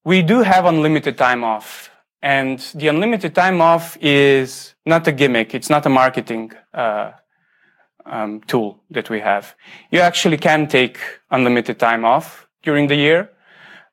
we 0.09 0.23
do 0.23 0.41
have 0.43 0.65
unlimited 0.65 1.19
time 1.19 1.45
off. 1.45 1.91
And 2.23 2.59
the 2.75 2.89
unlimited 2.89 3.35
time 3.35 3.61
off 3.61 3.99
is 4.01 4.75
not 4.87 5.07
a 5.07 5.13
gimmick. 5.13 5.55
It's 5.55 5.69
not 5.69 5.85
a 5.85 5.91
marketing 5.91 6.53
uh, 6.73 7.13
um, 8.09 8.41
tool 8.43 8.81
that 8.91 9.11
we 9.11 9.21
have. 9.21 9.55
You 9.91 10.01
actually 10.01 10.37
can 10.37 10.67
take 10.67 10.99
unlimited 11.31 11.79
time 11.79 12.05
off 12.05 12.49
during 12.63 12.89
the 12.89 12.97
year. 12.97 13.31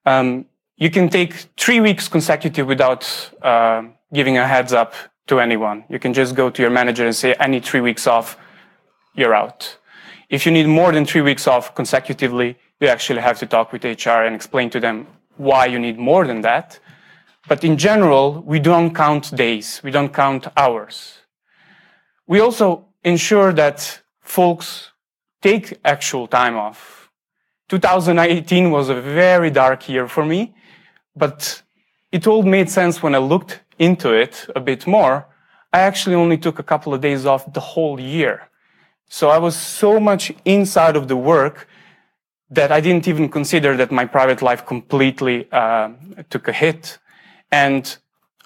Um, 0.05 0.45
you 0.77 0.89
can 0.89 1.09
take 1.09 1.33
three 1.57 1.79
weeks 1.79 2.07
consecutive 2.07 2.67
without 2.67 3.31
uh, 3.41 3.83
giving 4.13 4.37
a 4.37 4.47
heads 4.47 4.73
up 4.73 4.93
to 5.27 5.39
anyone. 5.39 5.83
You 5.89 5.99
can 5.99 6.13
just 6.13 6.35
go 6.35 6.49
to 6.49 6.61
your 6.61 6.71
manager 6.71 7.05
and 7.05 7.15
say, 7.15 7.35
I 7.39 7.47
need 7.47 7.65
three 7.65 7.81
weeks 7.81 8.07
off. 8.07 8.37
You're 9.15 9.33
out. 9.33 9.77
If 10.29 10.45
you 10.45 10.51
need 10.51 10.67
more 10.67 10.91
than 10.91 11.05
three 11.05 11.21
weeks 11.21 11.47
off 11.47 11.73
consecutively, 11.75 12.57
you 12.79 12.87
actually 12.87 13.21
have 13.21 13.39
to 13.39 13.45
talk 13.45 13.71
with 13.71 13.83
HR 13.83 14.23
and 14.25 14.35
explain 14.35 14.69
to 14.71 14.79
them 14.79 15.07
why 15.37 15.65
you 15.65 15.79
need 15.79 15.97
more 15.97 16.27
than 16.27 16.41
that. 16.41 16.79
But 17.47 17.63
in 17.63 17.77
general, 17.77 18.41
we 18.45 18.59
don't 18.59 18.93
count 18.93 19.35
days. 19.35 19.81
We 19.83 19.91
don't 19.91 20.13
count 20.13 20.47
hours. 20.57 21.19
We 22.27 22.39
also 22.39 22.85
ensure 23.03 23.53
that 23.53 24.01
folks 24.25 24.91
take 25.41 25.79
actual 25.85 26.27
time 26.27 26.57
off. 26.57 27.09
2018 27.69 28.71
was 28.71 28.89
a 28.89 28.99
very 29.01 29.49
dark 29.49 29.87
year 29.87 30.07
for 30.07 30.25
me, 30.25 30.53
but 31.15 31.61
it 32.11 32.27
all 32.27 32.43
made 32.43 32.69
sense 32.69 33.01
when 33.01 33.15
I 33.15 33.19
looked 33.19 33.61
into 33.79 34.11
it 34.11 34.47
a 34.55 34.59
bit 34.59 34.85
more. 34.85 35.27
I 35.71 35.79
actually 35.79 36.15
only 36.15 36.37
took 36.37 36.59
a 36.59 36.63
couple 36.63 36.93
of 36.93 37.01
days 37.01 37.25
off 37.25 37.51
the 37.53 37.59
whole 37.59 37.99
year. 37.99 38.49
So 39.07 39.29
I 39.29 39.37
was 39.37 39.55
so 39.55 39.99
much 39.99 40.31
inside 40.45 40.95
of 40.95 41.07
the 41.07 41.15
work 41.15 41.67
that 42.49 42.71
I 42.71 42.79
didn't 42.79 43.07
even 43.07 43.29
consider 43.29 43.75
that 43.77 43.91
my 43.91 44.05
private 44.05 44.41
life 44.41 44.65
completely 44.65 45.47
uh, 45.51 45.89
took 46.29 46.47
a 46.47 46.53
hit. 46.53 46.97
And 47.51 47.97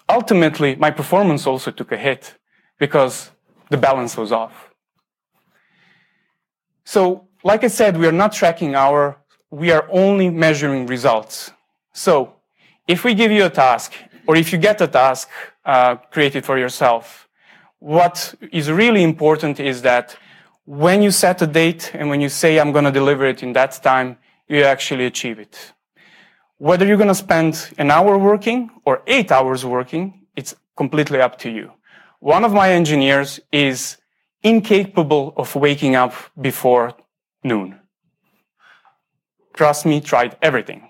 ultimately, 0.08 0.76
my 0.76 0.92
performance 0.92 1.46
also 1.46 1.72
took 1.72 1.92
a 1.92 1.98
hit 1.98 2.36
because 2.78 3.32
the 3.70 3.78
balance 3.78 4.18
was 4.18 4.32
off. 4.32 4.69
So, 6.94 7.28
like 7.44 7.64
I 7.64 7.68
said, 7.68 7.98
we 7.98 8.08
are 8.08 8.18
not 8.24 8.34
tracking 8.34 8.74
our, 8.74 9.16
we 9.52 9.70
are 9.70 9.86
only 9.92 10.32
measuring 10.32 10.88
results. 10.88 11.52
So, 11.94 12.34
if 12.88 13.04
we 13.04 13.14
give 13.14 13.32
you 13.32 13.46
a 13.46 13.50
task, 13.52 13.94
or 14.26 14.36
if 14.36 14.52
you 14.52 14.58
get 14.58 14.82
a 14.82 14.88
task 14.88 15.30
uh, 15.66 15.98
created 16.10 16.46
for 16.46 16.58
yourself, 16.58 17.30
what 17.78 18.34
is 18.52 18.72
really 18.72 19.04
important 19.04 19.60
is 19.60 19.84
that 19.84 20.18
when 20.66 21.04
you 21.04 21.12
set 21.12 21.40
a 21.44 21.46
date 21.46 21.92
and 21.94 22.10
when 22.10 22.22
you 22.22 22.30
say, 22.30 22.60
I'm 22.60 22.72
going 22.72 22.86
to 22.86 22.92
deliver 22.92 23.28
it 23.28 23.44
in 23.44 23.54
that 23.54 23.74
time, 23.84 24.18
you 24.48 24.64
actually 24.64 25.06
achieve 25.06 25.38
it. 25.38 25.74
Whether 26.58 26.88
you're 26.88 27.04
going 27.04 27.16
to 27.16 27.24
spend 27.28 27.70
an 27.78 27.92
hour 27.92 28.18
working 28.18 28.72
or 28.84 29.04
eight 29.06 29.32
hours 29.32 29.64
working, 29.64 30.26
it's 30.36 30.56
completely 30.76 31.22
up 31.22 31.38
to 31.44 31.52
you. 31.52 31.72
One 32.20 32.44
of 32.44 32.52
my 32.52 32.72
engineers 32.72 33.40
is 33.52 33.98
incapable 34.44 35.34
of 35.38 35.56
waking 35.56 35.96
up 35.96 36.14
before 36.40 36.96
noon. 37.44 37.80
Trust 39.54 39.86
me, 39.86 40.02
tried 40.02 40.38
everything. 40.42 40.88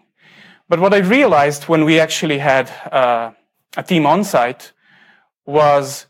But 0.68 0.80
what 0.80 0.94
I 0.94 1.00
realized 1.00 1.64
when 1.64 1.86
we 1.86 2.00
actually 2.00 2.38
had 2.38 2.70
uh, 2.92 3.32
a 3.76 3.84
team 3.84 4.06
on 4.06 4.24
site 4.24 4.72
was 5.46 6.06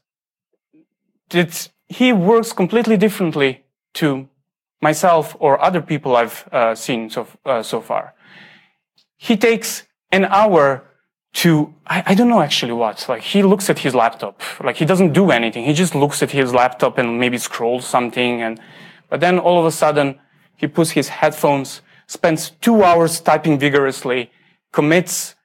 that 1.30 1.70
he 1.88 2.12
works 2.12 2.52
completely 2.52 2.98
differently 2.98 3.64
to 3.94 4.28
myself 4.82 5.36
or 5.40 5.62
other 5.62 5.82
people 5.82 6.16
I've 6.16 6.48
uh, 6.52 6.76
seen 6.76 7.10
so, 7.10 7.28
uh, 7.46 7.64
so 7.64 7.82
far. 7.82 8.14
He 9.18 9.38
takes 9.38 9.84
an 10.12 10.26
hour 10.26 10.89
to 11.32 11.74
I, 11.86 12.04
I, 12.08 12.16
don't 12.16 12.30
know 12.30 12.42
actually 12.42 12.74
what. 12.74 13.06
Like 13.08 13.22
he 13.22 13.44
looks 13.44 13.70
at 13.70 13.80
his 13.80 13.94
laptop. 13.94 14.42
Like 14.64 14.78
he 14.78 14.86
doesn't 14.86 15.14
do 15.14 15.32
anything. 15.32 15.66
He 15.66 15.74
just 15.74 15.94
looks 15.96 16.24
at 16.24 16.32
his 16.32 16.54
laptop 16.54 16.98
and 16.98 17.20
maybe 17.20 17.38
scrolls 17.38 17.86
something 17.86 18.42
and 18.42 18.60
but 19.10 19.20
then 19.20 19.40
all 19.40 19.60
of 19.60 19.66
a 19.66 19.72
sudden 19.72 20.20
he 20.56 20.68
puts 20.68 20.92
his 20.92 21.10
headphones, 21.10 21.82
spends 22.08 22.52
two 22.62 22.84
hours 22.84 23.20
typing 23.20 23.58
vigorously, 23.58 24.32
commits, 24.72 25.36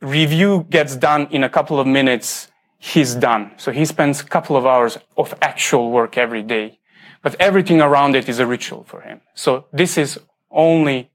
review 0.00 0.66
gets 0.70 0.96
done 0.96 1.28
in 1.30 1.44
a 1.44 1.48
couple 1.48 1.78
of 1.78 1.86
minutes, 1.86 2.48
he's 2.78 3.14
done. 3.14 3.52
So 3.56 3.70
he 3.70 3.84
spends 3.84 4.20
a 4.20 4.24
couple 4.24 4.56
of 4.56 4.66
hours 4.66 4.98
of 5.16 5.34
actual 5.42 5.90
work 5.90 6.16
every 6.16 6.42
day. 6.42 6.78
But 7.22 7.36
everything 7.38 7.80
around 7.82 8.16
it 8.16 8.28
is 8.28 8.38
a 8.38 8.46
ritual 8.46 8.84
for 8.84 9.02
him. 9.02 9.20
So 9.34 9.66
this 9.72 9.98
is 9.98 10.18
only 10.50 11.10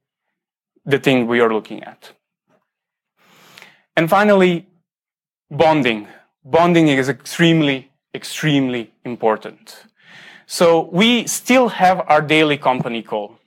the 0.86 1.00
thing 1.00 1.26
we 1.26 1.40
are 1.40 1.52
looking 1.52 1.84
at. 1.84 2.12
And 3.98 4.10
finally, 4.10 4.68
bonding. 5.50 6.08
Bonding 6.44 6.88
is 6.90 7.10
extremely, 7.10 7.92
extremely 8.14 8.92
important. 9.04 9.86
So 10.48 10.90
we 10.92 11.26
still 11.28 11.70
have 11.70 12.04
our 12.08 12.22
daily 12.22 12.58
company 12.58 13.02
call. 13.02 13.40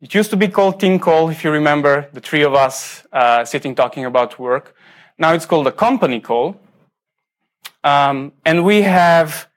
It 0.00 0.14
used 0.14 0.30
to 0.30 0.36
be 0.36 0.48
called 0.48 0.80
team 0.80 0.98
call, 0.98 1.28
if 1.28 1.44
you 1.44 1.50
remember, 1.50 2.08
the 2.12 2.20
three 2.20 2.42
of 2.42 2.54
us 2.54 3.06
uh, 3.12 3.44
sitting 3.44 3.74
talking 3.74 4.06
about 4.06 4.38
work. 4.38 4.74
Now 5.18 5.34
it's 5.34 5.44
called 5.44 5.66
a 5.66 5.72
company 5.72 6.20
call. 6.20 6.58
Um, 7.84 8.32
and 8.44 8.64
we 8.64 8.82
have 8.82 9.48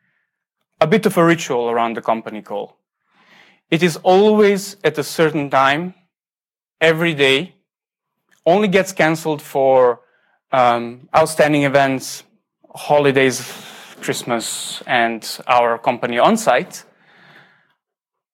a 0.81 0.87
bit 0.87 1.05
of 1.05 1.17
a 1.17 1.25
ritual 1.25 1.69
around 1.69 1.95
the 1.95 2.01
company 2.01 2.41
call. 2.41 2.77
It 3.71 3.81
is 3.81 3.97
always 4.03 4.77
at 4.83 4.97
a 4.97 5.03
certain 5.03 5.49
time, 5.49 5.93
every 6.79 7.13
day, 7.13 7.52
only 8.45 8.67
gets 8.67 8.91
canceled 8.91 9.41
for 9.41 10.01
um, 10.51 11.07
outstanding 11.15 11.63
events, 11.63 12.23
holidays, 12.75 13.41
Christmas, 14.01 14.83
and 14.85 15.39
our 15.47 15.77
company 15.77 16.19
on 16.19 16.37
site. 16.37 16.83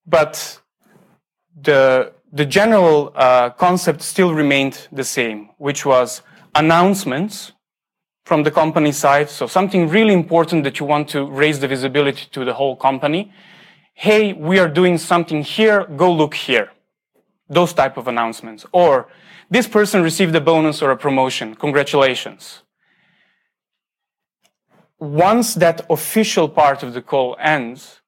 But 0.05 0.59
the, 1.61 2.13
the 2.31 2.45
general 2.45 3.13
uh, 3.15 3.51
concept 3.51 4.01
still 4.01 4.33
remained 4.33 4.87
the 4.91 5.03
same, 5.03 5.49
which 5.57 5.85
was 5.85 6.21
announcements 6.55 7.51
from 8.25 8.43
the 8.43 8.51
company 8.51 8.91
side. 8.91 9.29
So 9.29 9.47
something 9.47 9.87
really 9.89 10.13
important 10.13 10.63
that 10.63 10.79
you 10.79 10.85
want 10.85 11.09
to 11.09 11.25
raise 11.25 11.59
the 11.59 11.67
visibility 11.67 12.27
to 12.31 12.45
the 12.45 12.53
whole 12.53 12.75
company. 12.75 13.31
Hey, 13.93 14.33
we 14.33 14.59
are 14.59 14.69
doing 14.69 14.97
something 14.97 15.41
here. 15.41 15.85
Go 15.85 16.11
look 16.11 16.33
here. 16.33 16.69
Those 17.49 17.73
type 17.73 17.97
of 17.97 18.07
announcements. 18.07 18.65
Or 18.71 19.09
this 19.49 19.67
person 19.67 20.03
received 20.03 20.35
a 20.35 20.41
bonus 20.41 20.81
or 20.81 20.91
a 20.91 20.97
promotion. 20.97 21.55
Congratulations. 21.55 22.61
Once 24.99 25.55
that 25.55 25.85
official 25.89 26.47
part 26.49 26.83
of 26.83 26.93
the 26.93 27.01
call 27.01 27.35
ends, 27.39 28.01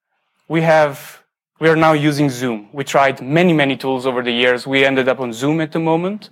we 0.48 0.62
have 0.62 1.22
we 1.62 1.70
are 1.70 1.76
now 1.76 1.94
using 1.94 2.28
Zoom. 2.28 2.70
We 2.74 2.84
tried 2.84 3.22
many, 3.22 3.54
many 3.54 3.78
tools 3.78 4.08
over 4.08 4.24
the 4.24 4.32
years. 4.32 4.66
We 4.66 4.84
ended 4.84 5.08
up 5.08 5.20
on 5.20 5.32
Zoom 5.32 5.62
at 5.62 5.72
the 5.72 5.80
moment. 5.80 6.32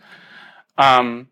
Um, 0.75 1.27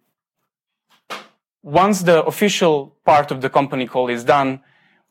once 1.63 2.03
the 2.03 2.23
official 2.25 2.95
part 3.03 3.31
of 3.31 3.41
the 3.41 3.49
company 3.49 3.87
call 3.87 4.07
is 4.07 4.23
done, 4.23 4.61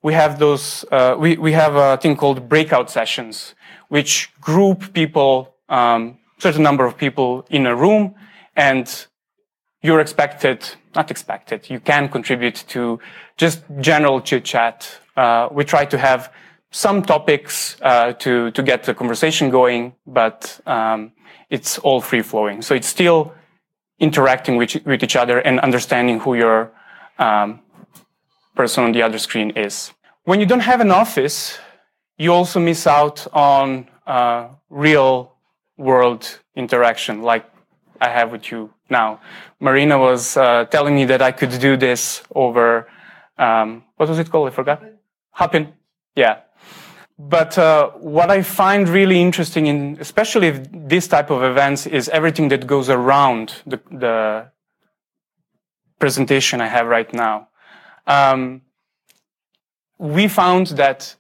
we 0.03 0.15
have 0.15 0.39
those, 0.39 0.85
uh, 0.93 1.17
we, 1.19 1.37
we 1.37 1.51
have 1.51 1.75
a 1.75 1.97
thing 1.97 2.15
called 2.15 2.49
breakout 2.49 2.89
sessions, 2.89 3.57
which 3.89 4.33
group 4.41 4.93
people, 4.93 5.57
um, 5.69 6.19
certain 6.39 6.63
number 6.63 6.87
of 6.87 6.97
people 6.97 7.45
in 7.51 7.67
a 7.67 7.75
room, 7.75 8.15
and 8.57 9.07
you're 9.83 10.01
expected, 10.01 10.67
not 10.95 11.11
expected, 11.11 11.71
you 11.71 11.81
can 11.81 12.09
contribute 12.09 12.65
to 12.69 12.99
just 13.37 13.63
general 13.81 14.21
chit 14.21 14.45
chat. 14.45 14.99
Uh, 15.17 15.49
we 15.53 15.65
try 15.65 15.85
to 15.85 15.99
have 15.99 16.33
some 16.71 17.03
topics 17.03 17.77
uh, 17.83 18.13
to 18.15 18.51
to 18.51 18.63
get 18.63 18.85
the 18.85 18.95
conversation 18.95 19.51
going, 19.51 19.95
but 20.07 20.61
um, 20.67 21.13
it's 21.49 21.79
all 21.79 22.01
free 22.01 22.23
flowing. 22.23 22.63
So 22.63 22.75
it's 22.75 22.89
still 22.89 23.33
interacting 23.99 24.57
with 24.57 24.85
with 24.85 25.03
each 25.03 25.17
other 25.17 25.39
and 25.39 25.61
understanding 25.61 26.21
who 26.21 26.35
your 26.35 26.73
um, 27.19 27.61
person 28.55 28.85
on 28.85 28.93
the 28.93 29.03
other 29.03 29.19
screen 29.19 29.51
is. 29.51 29.93
When 30.25 30.41
you 30.41 30.47
don't 30.47 30.67
have 30.73 30.81
an 30.81 30.91
office, 30.91 31.59
you 32.19 32.33
also 32.33 32.59
miss 32.61 32.87
out 32.87 33.27
on 33.33 33.89
uh, 34.07 34.49
real 34.71 35.33
world 35.77 36.41
interaction, 36.55 37.23
like 37.23 37.45
I 38.01 38.09
have 38.09 38.33
with 38.33 38.51
you 38.51 38.73
now. 38.91 39.21
Marina 39.61 39.99
was 39.99 40.37
uh, 40.37 40.65
telling 40.67 40.95
me 40.95 41.05
that 41.07 41.23
I 41.23 41.33
could 41.33 41.59
do 41.59 41.77
this 41.77 42.23
over 42.35 42.89
um, 43.39 43.85
what 43.97 44.09
was 44.09 44.19
it 44.19 44.31
called? 44.31 44.49
I 44.49 44.51
forgot. 44.51 44.83
Hopin. 45.31 45.75
Yeah, 46.15 46.41
but 47.19 47.57
uh, 47.59 47.91
what 47.91 48.31
I 48.31 48.43
find 48.43 48.89
really 48.89 49.21
interesting 49.21 49.67
in, 49.67 49.97
especially 50.01 50.51
this 50.51 51.09
type 51.09 51.31
of 51.31 51.43
events, 51.43 51.87
is 51.87 52.09
everything 52.11 52.49
that 52.49 52.67
goes 52.67 52.89
around 52.89 53.63
the, 53.67 53.81
the 53.91 54.51
presentation 55.99 56.61
I 56.61 56.69
have 56.69 56.87
right 56.87 57.13
now. 57.13 57.49
Um, 58.07 58.63
we 59.99 60.29
found 60.29 60.69
that 60.69 61.17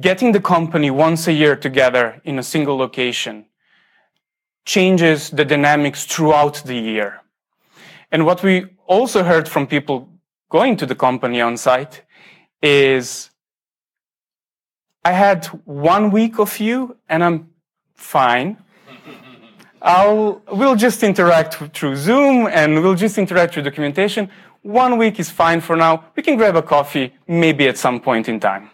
getting 0.00 0.32
the 0.32 0.40
company 0.40 0.90
once 0.90 1.26
a 1.26 1.32
year 1.32 1.56
together 1.56 2.20
in 2.24 2.38
a 2.38 2.42
single 2.42 2.76
location 2.76 3.46
changes 4.68 5.30
the 5.30 5.46
dynamics 5.46 6.04
throughout 6.04 6.62
the 6.66 6.76
year. 6.76 7.22
And 8.12 8.26
what 8.26 8.42
we 8.42 8.66
also 8.86 9.24
heard 9.24 9.48
from 9.48 9.66
people 9.66 9.96
going 10.50 10.76
to 10.76 10.84
the 10.84 10.94
company 10.94 11.40
on 11.40 11.56
site 11.56 12.02
is 12.62 13.30
I 15.04 15.12
had 15.12 15.46
one 15.64 16.10
week 16.10 16.38
of 16.38 16.58
you 16.60 16.96
and 17.08 17.24
I'm 17.24 17.48
fine. 17.94 18.58
I'll, 19.80 20.42
we'll 20.52 20.76
just 20.76 21.02
interact 21.02 21.54
through 21.76 21.96
Zoom 21.96 22.46
and 22.48 22.82
we'll 22.82 23.00
just 23.06 23.16
interact 23.16 23.54
through 23.54 23.62
documentation. 23.62 24.28
One 24.60 24.98
week 24.98 25.18
is 25.18 25.30
fine 25.30 25.62
for 25.62 25.76
now. 25.76 26.04
We 26.14 26.22
can 26.22 26.36
grab 26.36 26.56
a 26.56 26.62
coffee 26.62 27.14
maybe 27.26 27.68
at 27.68 27.78
some 27.78 28.00
point 28.00 28.28
in 28.28 28.38
time. 28.38 28.70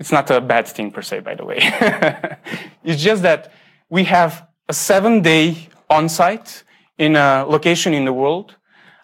It's 0.00 0.10
not 0.10 0.28
a 0.32 0.40
bad 0.40 0.66
thing 0.66 0.90
per 0.90 1.02
se, 1.02 1.20
by 1.20 1.36
the 1.36 1.44
way. 1.44 1.58
it's 2.82 3.00
just 3.00 3.22
that 3.22 3.52
we 3.92 4.04
have 4.04 4.48
a 4.70 4.72
seven 4.72 5.20
day 5.20 5.68
on 5.90 6.08
site 6.08 6.64
in 6.96 7.14
a 7.14 7.44
location 7.46 7.92
in 7.92 8.06
the 8.06 8.12
world. 8.12 8.56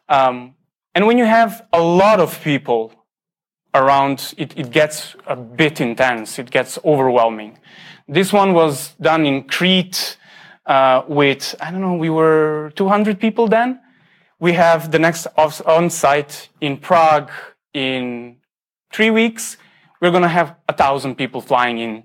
Um, 0.08 0.54
and 0.94 1.06
when 1.06 1.18
you 1.18 1.26
have 1.26 1.66
a 1.74 1.82
lot 1.82 2.20
of 2.20 2.40
people 2.42 2.94
around, 3.74 4.32
it, 4.38 4.58
it 4.58 4.70
gets 4.70 5.14
a 5.26 5.36
bit 5.36 5.82
intense. 5.82 6.38
It 6.38 6.50
gets 6.50 6.78
overwhelming. 6.86 7.58
This 8.08 8.32
one 8.32 8.54
was 8.54 8.94
done 8.98 9.26
in 9.26 9.42
Crete 9.42 10.16
uh, 10.64 11.02
with, 11.06 11.54
I 11.60 11.70
don't 11.70 11.82
know, 11.82 11.92
we 11.92 12.08
were 12.08 12.72
200 12.74 13.20
people 13.20 13.46
then. 13.46 13.80
We 14.40 14.54
have 14.54 14.90
the 14.90 14.98
next 14.98 15.26
on 15.36 15.90
site 15.90 16.48
in 16.62 16.78
Prague 16.78 17.30
in 17.74 18.38
three 18.90 19.10
weeks. 19.10 19.58
We're 20.00 20.12
going 20.12 20.22
to 20.22 20.28
have 20.28 20.56
a 20.66 20.72
thousand 20.72 21.16
people 21.16 21.42
flying 21.42 21.76
in 21.76 22.04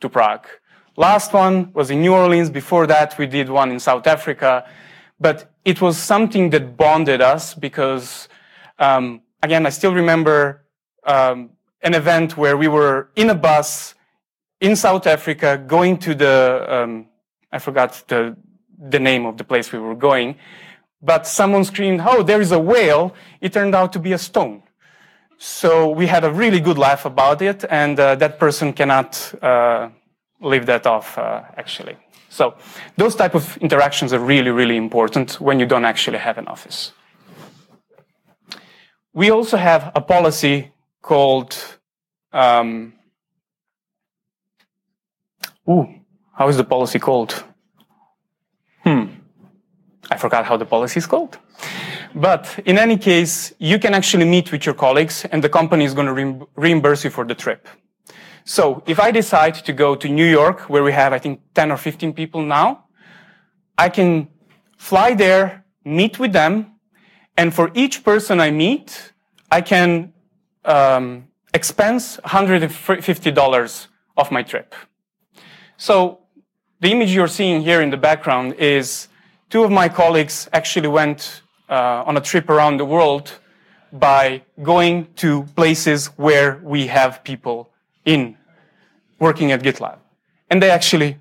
to 0.00 0.08
Prague. 0.08 0.48
Last 0.98 1.32
one 1.32 1.72
was 1.74 1.92
in 1.92 2.00
New 2.00 2.12
Orleans. 2.12 2.50
Before 2.50 2.84
that, 2.88 3.16
we 3.18 3.26
did 3.28 3.48
one 3.48 3.70
in 3.70 3.78
South 3.78 4.08
Africa. 4.08 4.68
But 5.20 5.48
it 5.64 5.80
was 5.80 5.96
something 5.96 6.50
that 6.50 6.76
bonded 6.76 7.20
us 7.20 7.54
because, 7.54 8.28
um, 8.80 9.22
again, 9.40 9.64
I 9.64 9.68
still 9.68 9.94
remember 9.94 10.64
um, 11.04 11.50
an 11.82 11.94
event 11.94 12.36
where 12.36 12.56
we 12.56 12.66
were 12.66 13.10
in 13.14 13.30
a 13.30 13.36
bus 13.36 13.94
in 14.60 14.74
South 14.74 15.06
Africa 15.06 15.62
going 15.64 15.98
to 15.98 16.16
the, 16.16 16.66
um, 16.68 17.06
I 17.52 17.60
forgot 17.60 18.02
the, 18.08 18.36
the 18.76 18.98
name 18.98 19.24
of 19.24 19.36
the 19.36 19.44
place 19.44 19.70
we 19.70 19.78
were 19.78 19.94
going, 19.94 20.34
but 21.00 21.28
someone 21.28 21.62
screamed, 21.62 22.00
Oh, 22.04 22.24
there 22.24 22.40
is 22.40 22.50
a 22.50 22.58
whale. 22.58 23.14
It 23.40 23.52
turned 23.52 23.76
out 23.76 23.92
to 23.92 24.00
be 24.00 24.14
a 24.14 24.18
stone. 24.18 24.64
So 25.36 25.90
we 25.90 26.08
had 26.08 26.24
a 26.24 26.32
really 26.32 26.58
good 26.58 26.76
laugh 26.76 27.04
about 27.04 27.40
it, 27.40 27.64
and 27.70 28.00
uh, 28.00 28.16
that 28.16 28.40
person 28.40 28.72
cannot 28.72 29.32
uh, 29.40 29.90
leave 30.40 30.66
that 30.66 30.86
off, 30.86 31.18
uh, 31.18 31.42
actually. 31.56 31.96
So 32.28 32.54
those 32.96 33.14
type 33.14 33.34
of 33.34 33.56
interactions 33.58 34.12
are 34.12 34.20
really, 34.20 34.50
really 34.50 34.76
important 34.76 35.40
when 35.40 35.58
you 35.58 35.66
don't 35.66 35.84
actually 35.84 36.18
have 36.18 36.38
an 36.38 36.46
office. 36.46 36.92
We 39.12 39.30
also 39.30 39.56
have 39.56 39.90
a 39.94 40.00
policy 40.00 40.72
called 41.02 41.56
um, 42.32 42.92
ooh, 45.68 45.88
how 46.32 46.48
is 46.48 46.56
the 46.56 46.64
policy 46.64 46.98
called? 46.98 47.44
Hmm, 48.84 49.06
I 50.10 50.16
forgot 50.16 50.44
how 50.44 50.56
the 50.56 50.64
policy 50.64 50.98
is 50.98 51.06
called. 51.06 51.38
But 52.14 52.58
in 52.64 52.78
any 52.78 52.96
case, 52.96 53.52
you 53.58 53.78
can 53.78 53.94
actually 53.94 54.24
meet 54.24 54.50
with 54.50 54.64
your 54.64 54.74
colleagues 54.74 55.24
and 55.26 55.42
the 55.42 55.48
company 55.48 55.84
is 55.84 55.94
going 55.94 56.06
to 56.06 56.12
re 56.12 56.46
reimburse 56.56 57.04
you 57.04 57.10
for 57.10 57.24
the 57.24 57.34
trip. 57.34 57.68
So 58.48 58.82
if 58.86 58.98
I 58.98 59.10
decide 59.10 59.56
to 59.66 59.74
go 59.74 59.94
to 59.94 60.08
New 60.08 60.24
York, 60.24 60.70
where 60.70 60.82
we 60.82 60.90
have, 60.92 61.12
I 61.12 61.18
think, 61.18 61.42
10 61.54 61.70
or 61.70 61.76
15 61.76 62.14
people 62.14 62.40
now, 62.40 62.86
I 63.76 63.90
can 63.90 64.28
fly 64.78 65.12
there, 65.12 65.66
meet 65.84 66.18
with 66.18 66.32
them, 66.32 66.78
and 67.36 67.52
for 67.52 67.70
each 67.74 68.02
person 68.02 68.40
I 68.40 68.50
meet, 68.50 69.12
I 69.52 69.60
can 69.60 70.14
um, 70.64 71.28
expense 71.52 72.16
$150 72.24 73.86
of 74.16 74.30
my 74.30 74.42
trip. 74.42 74.74
So 75.76 76.20
the 76.80 76.90
image 76.90 77.14
you're 77.14 77.28
seeing 77.28 77.60
here 77.60 77.82
in 77.82 77.90
the 77.90 77.98
background 77.98 78.54
is 78.54 79.08
two 79.50 79.62
of 79.62 79.70
my 79.70 79.90
colleagues 79.90 80.48
actually 80.54 80.88
went 80.88 81.42
uh, 81.68 82.02
on 82.06 82.16
a 82.16 82.20
trip 82.22 82.48
around 82.48 82.78
the 82.78 82.86
world 82.86 83.30
by 83.92 84.40
going 84.62 85.12
to 85.16 85.42
places 85.54 86.06
where 86.16 86.62
we 86.64 86.86
have 86.86 87.22
people 87.24 87.68
in 88.06 88.37
working 89.18 89.52
at 89.52 89.62
GitLab. 89.62 89.98
And 90.50 90.62
they 90.62 90.70
actually 90.70 91.18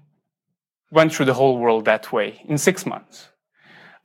went 0.91 1.13
through 1.13 1.25
the 1.25 1.33
whole 1.33 1.57
world 1.57 1.85
that 1.85 2.11
way 2.11 2.41
in 2.47 2.57
six 2.57 2.85
months. 2.85 3.29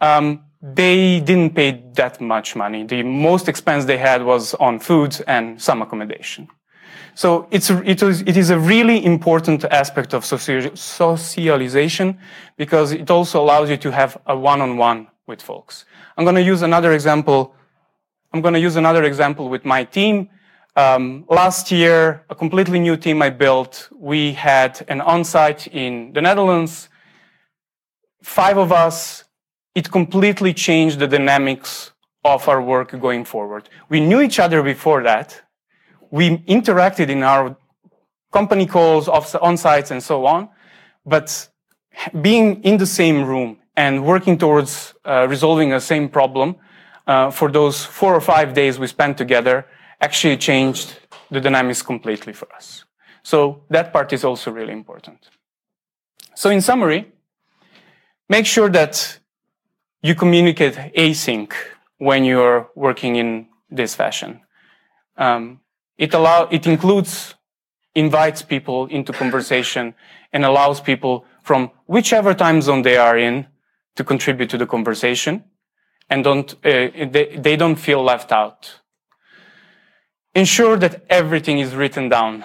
Um, 0.01 0.45
they 0.61 1.21
didn't 1.21 1.55
pay 1.55 1.83
that 1.95 2.21
much 2.21 2.55
money. 2.57 2.85
The 2.85 3.03
most 3.03 3.49
expense 3.49 3.85
they 3.85 3.99
had 3.99 4.25
was 4.25 4.55
on 4.55 4.79
food 4.79 5.17
and 5.27 5.61
some 5.61 5.83
accommodation. 5.83 6.49
So 7.15 7.47
it's, 7.51 7.69
it, 7.71 8.03
is, 8.03 8.23
it 8.23 8.37
is 8.37 8.51
a 8.51 8.59
really 8.59 9.05
important 9.05 9.65
aspect 9.65 10.15
of 10.15 10.25
socialization 10.25 12.19
because 12.57 12.93
it 12.93 13.11
also 13.11 13.43
allows 13.43 13.69
you 13.71 13.77
to 13.77 13.91
have 13.93 14.17
a 14.27 14.37
one-on-one 14.37 15.09
with 15.27 15.43
folks. 15.43 15.85
I'm 16.17 16.25
going 16.25 16.37
to 16.37 16.43
use 16.43 16.63
another 16.63 16.93
example. 16.93 17.55
I'm 18.33 18.41
going 18.41 18.55
to 18.55 18.61
use 18.61 18.77
another 18.77 19.05
example 19.05 19.49
with 19.49 19.65
my 19.65 19.85
team. 19.85 20.31
Um, 20.75 21.27
last 21.29 21.71
year, 21.71 22.25
a 22.31 22.35
completely 22.35 22.81
new 22.81 22.97
team 22.97 23.21
I 23.21 23.29
built. 23.29 23.91
We 23.95 24.33
had 24.33 24.83
an 24.89 25.03
on-site 25.03 25.67
in 25.67 26.13
the 26.15 26.23
Netherlands. 26.23 26.89
Five 28.23 28.57
of 28.57 28.73
us. 28.73 29.25
It 29.75 29.91
completely 29.91 30.55
changed 30.55 30.99
the 30.99 31.09
dynamics 31.09 31.93
of 32.25 32.49
our 32.49 32.63
work 32.63 32.99
going 33.01 33.25
forward. 33.25 33.69
We 33.89 34.01
knew 34.01 34.21
each 34.21 34.39
other 34.39 34.63
before 34.63 35.03
that. 35.03 35.41
We 36.11 36.39
interacted 36.39 37.09
in 37.09 37.23
our 37.23 37.57
company 38.33 38.67
calls, 38.67 39.09
on-sites, 39.09 39.91
and 39.91 40.03
so 40.03 40.27
on. 40.27 40.49
But 41.05 41.49
being 42.21 42.63
in 42.65 42.79
the 42.79 42.87
same 42.87 43.25
room 43.25 43.59
and 43.77 44.05
working 44.05 44.39
towards 44.39 44.95
uh, 45.05 45.27
resolving 45.29 45.71
the 45.71 45.81
same 45.81 46.09
problem 46.09 46.57
uh, 47.07 47.31
for 47.31 47.51
those 47.51 47.85
four 47.85 48.15
or 48.15 48.21
five 48.21 48.55
days 48.55 48.79
we 48.79 48.87
spent 48.87 49.19
together 49.19 49.67
actually 50.03 50.37
changed 50.37 50.99
the 51.31 51.41
dynamics 51.41 51.81
completely 51.81 52.33
for 52.33 52.53
us. 52.55 52.85
So 53.23 53.63
that 53.71 53.93
part 53.93 54.13
is 54.13 54.25
also 54.25 54.51
really 54.51 54.73
important. 54.73 55.31
So 56.35 56.51
in 56.51 56.61
summary, 56.61 57.13
make 58.29 58.47
sure 58.47 58.69
that 58.71 59.19
you 60.03 60.15
communicate 60.15 60.75
async 60.97 61.53
when 61.99 62.25
you're 62.25 62.69
working 62.75 63.17
in 63.17 63.47
this 63.71 63.95
fashion. 63.95 64.41
Um, 65.17 65.61
it 65.97 66.15
allow 66.15 66.49
it 66.51 66.67
includes 66.67 67.35
invites 67.95 68.43
people 68.43 68.87
into 68.87 69.13
conversation 69.13 69.95
and 70.33 70.45
allows 70.45 70.81
people 70.81 71.25
from 71.43 71.71
whichever 71.87 72.35
time 72.35 72.61
zone 72.61 72.83
they 72.83 72.97
are 72.97 73.19
in 73.19 73.47
to 73.95 74.03
contribute 74.03 74.51
to 74.51 74.59
the 74.59 74.67
conversation 74.67 75.45
and 76.09 76.25
don't 76.25 76.55
uh, 76.65 76.89
they, 77.11 77.39
they 77.39 77.57
don't 77.57 77.77
feel 77.77 78.03
left 78.03 78.33
out 78.33 78.82
Ensure 80.35 80.77
that 80.77 81.05
everything 81.11 81.59
is 81.59 81.75
written 81.75 82.09
down. 82.09 82.45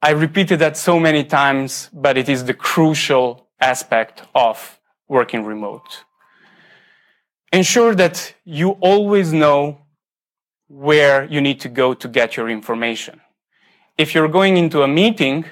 I 0.00 0.10
repeated 0.10 0.60
that 0.60 0.76
so 0.76 1.00
many 1.00 1.24
times, 1.24 1.90
but 1.92 2.16
it 2.16 2.28
is 2.28 2.44
the 2.44 2.54
crucial 2.54 3.48
aspect 3.60 4.22
of 4.34 4.78
working 5.08 5.44
remote. 5.44 6.04
Ensure 7.52 7.94
that 7.96 8.34
you 8.44 8.70
always 8.80 9.32
know 9.32 9.78
where 10.68 11.24
you 11.24 11.40
need 11.40 11.60
to 11.60 11.68
go 11.68 11.92
to 11.92 12.08
get 12.08 12.36
your 12.36 12.48
information. 12.48 13.20
If 13.98 14.14
you're 14.14 14.28
going 14.28 14.56
into 14.56 14.82
a 14.82 14.88
meeting, 14.88 15.44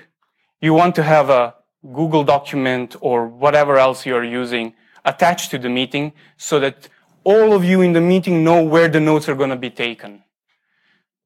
you 0.60 0.72
want 0.72 0.94
to 0.94 1.02
have 1.02 1.30
a 1.30 1.54
Google 1.82 2.24
document 2.24 2.96
or 3.00 3.26
whatever 3.26 3.76
else 3.76 4.06
you're 4.06 4.24
using 4.24 4.74
attached 5.04 5.50
to 5.50 5.58
the 5.58 5.68
meeting 5.68 6.12
so 6.36 6.60
that 6.60 6.88
all 7.24 7.52
of 7.52 7.64
you 7.64 7.80
in 7.82 7.92
the 7.92 8.00
meeting 8.00 8.44
know 8.44 8.62
where 8.62 8.88
the 8.88 9.00
notes 9.00 9.28
are 9.28 9.34
going 9.34 9.50
to 9.50 9.56
be 9.56 9.70
taken. 9.70 10.22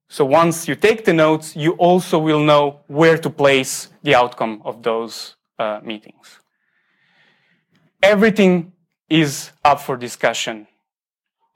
So 0.09 0.25
once 0.25 0.69
you 0.69 0.75
take 0.75 1.05
the 1.05 1.13
notes, 1.13 1.57
you 1.57 1.73
also 1.73 2.19
will 2.19 2.41
know 2.41 2.81
where 2.87 3.19
to 3.19 3.31
place 3.31 3.89
the 4.03 4.15
outcome 4.15 4.63
of 4.65 4.83
those 4.83 5.37
uh, 5.59 5.81
meetings. 5.83 6.41
Everything 8.03 8.73
is 9.09 9.51
up 9.65 9.81
for 9.81 9.97
discussion. 9.97 10.67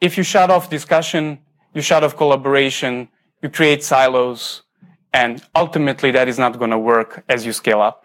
If 0.00 0.16
you 0.16 0.22
shut 0.24 0.50
off 0.50 0.70
discussion, 0.70 1.38
you 1.74 1.82
shut 1.82 2.02
off 2.04 2.16
collaboration, 2.16 3.08
you 3.42 3.48
create 3.48 3.84
silos, 3.84 4.62
and 5.12 5.42
ultimately 5.54 6.10
that 6.12 6.28
is 6.28 6.38
not 6.38 6.58
going 6.58 6.70
to 6.70 6.78
work 6.78 7.24
as 7.28 7.44
you 7.44 7.52
scale 7.52 7.80
up. 7.80 8.04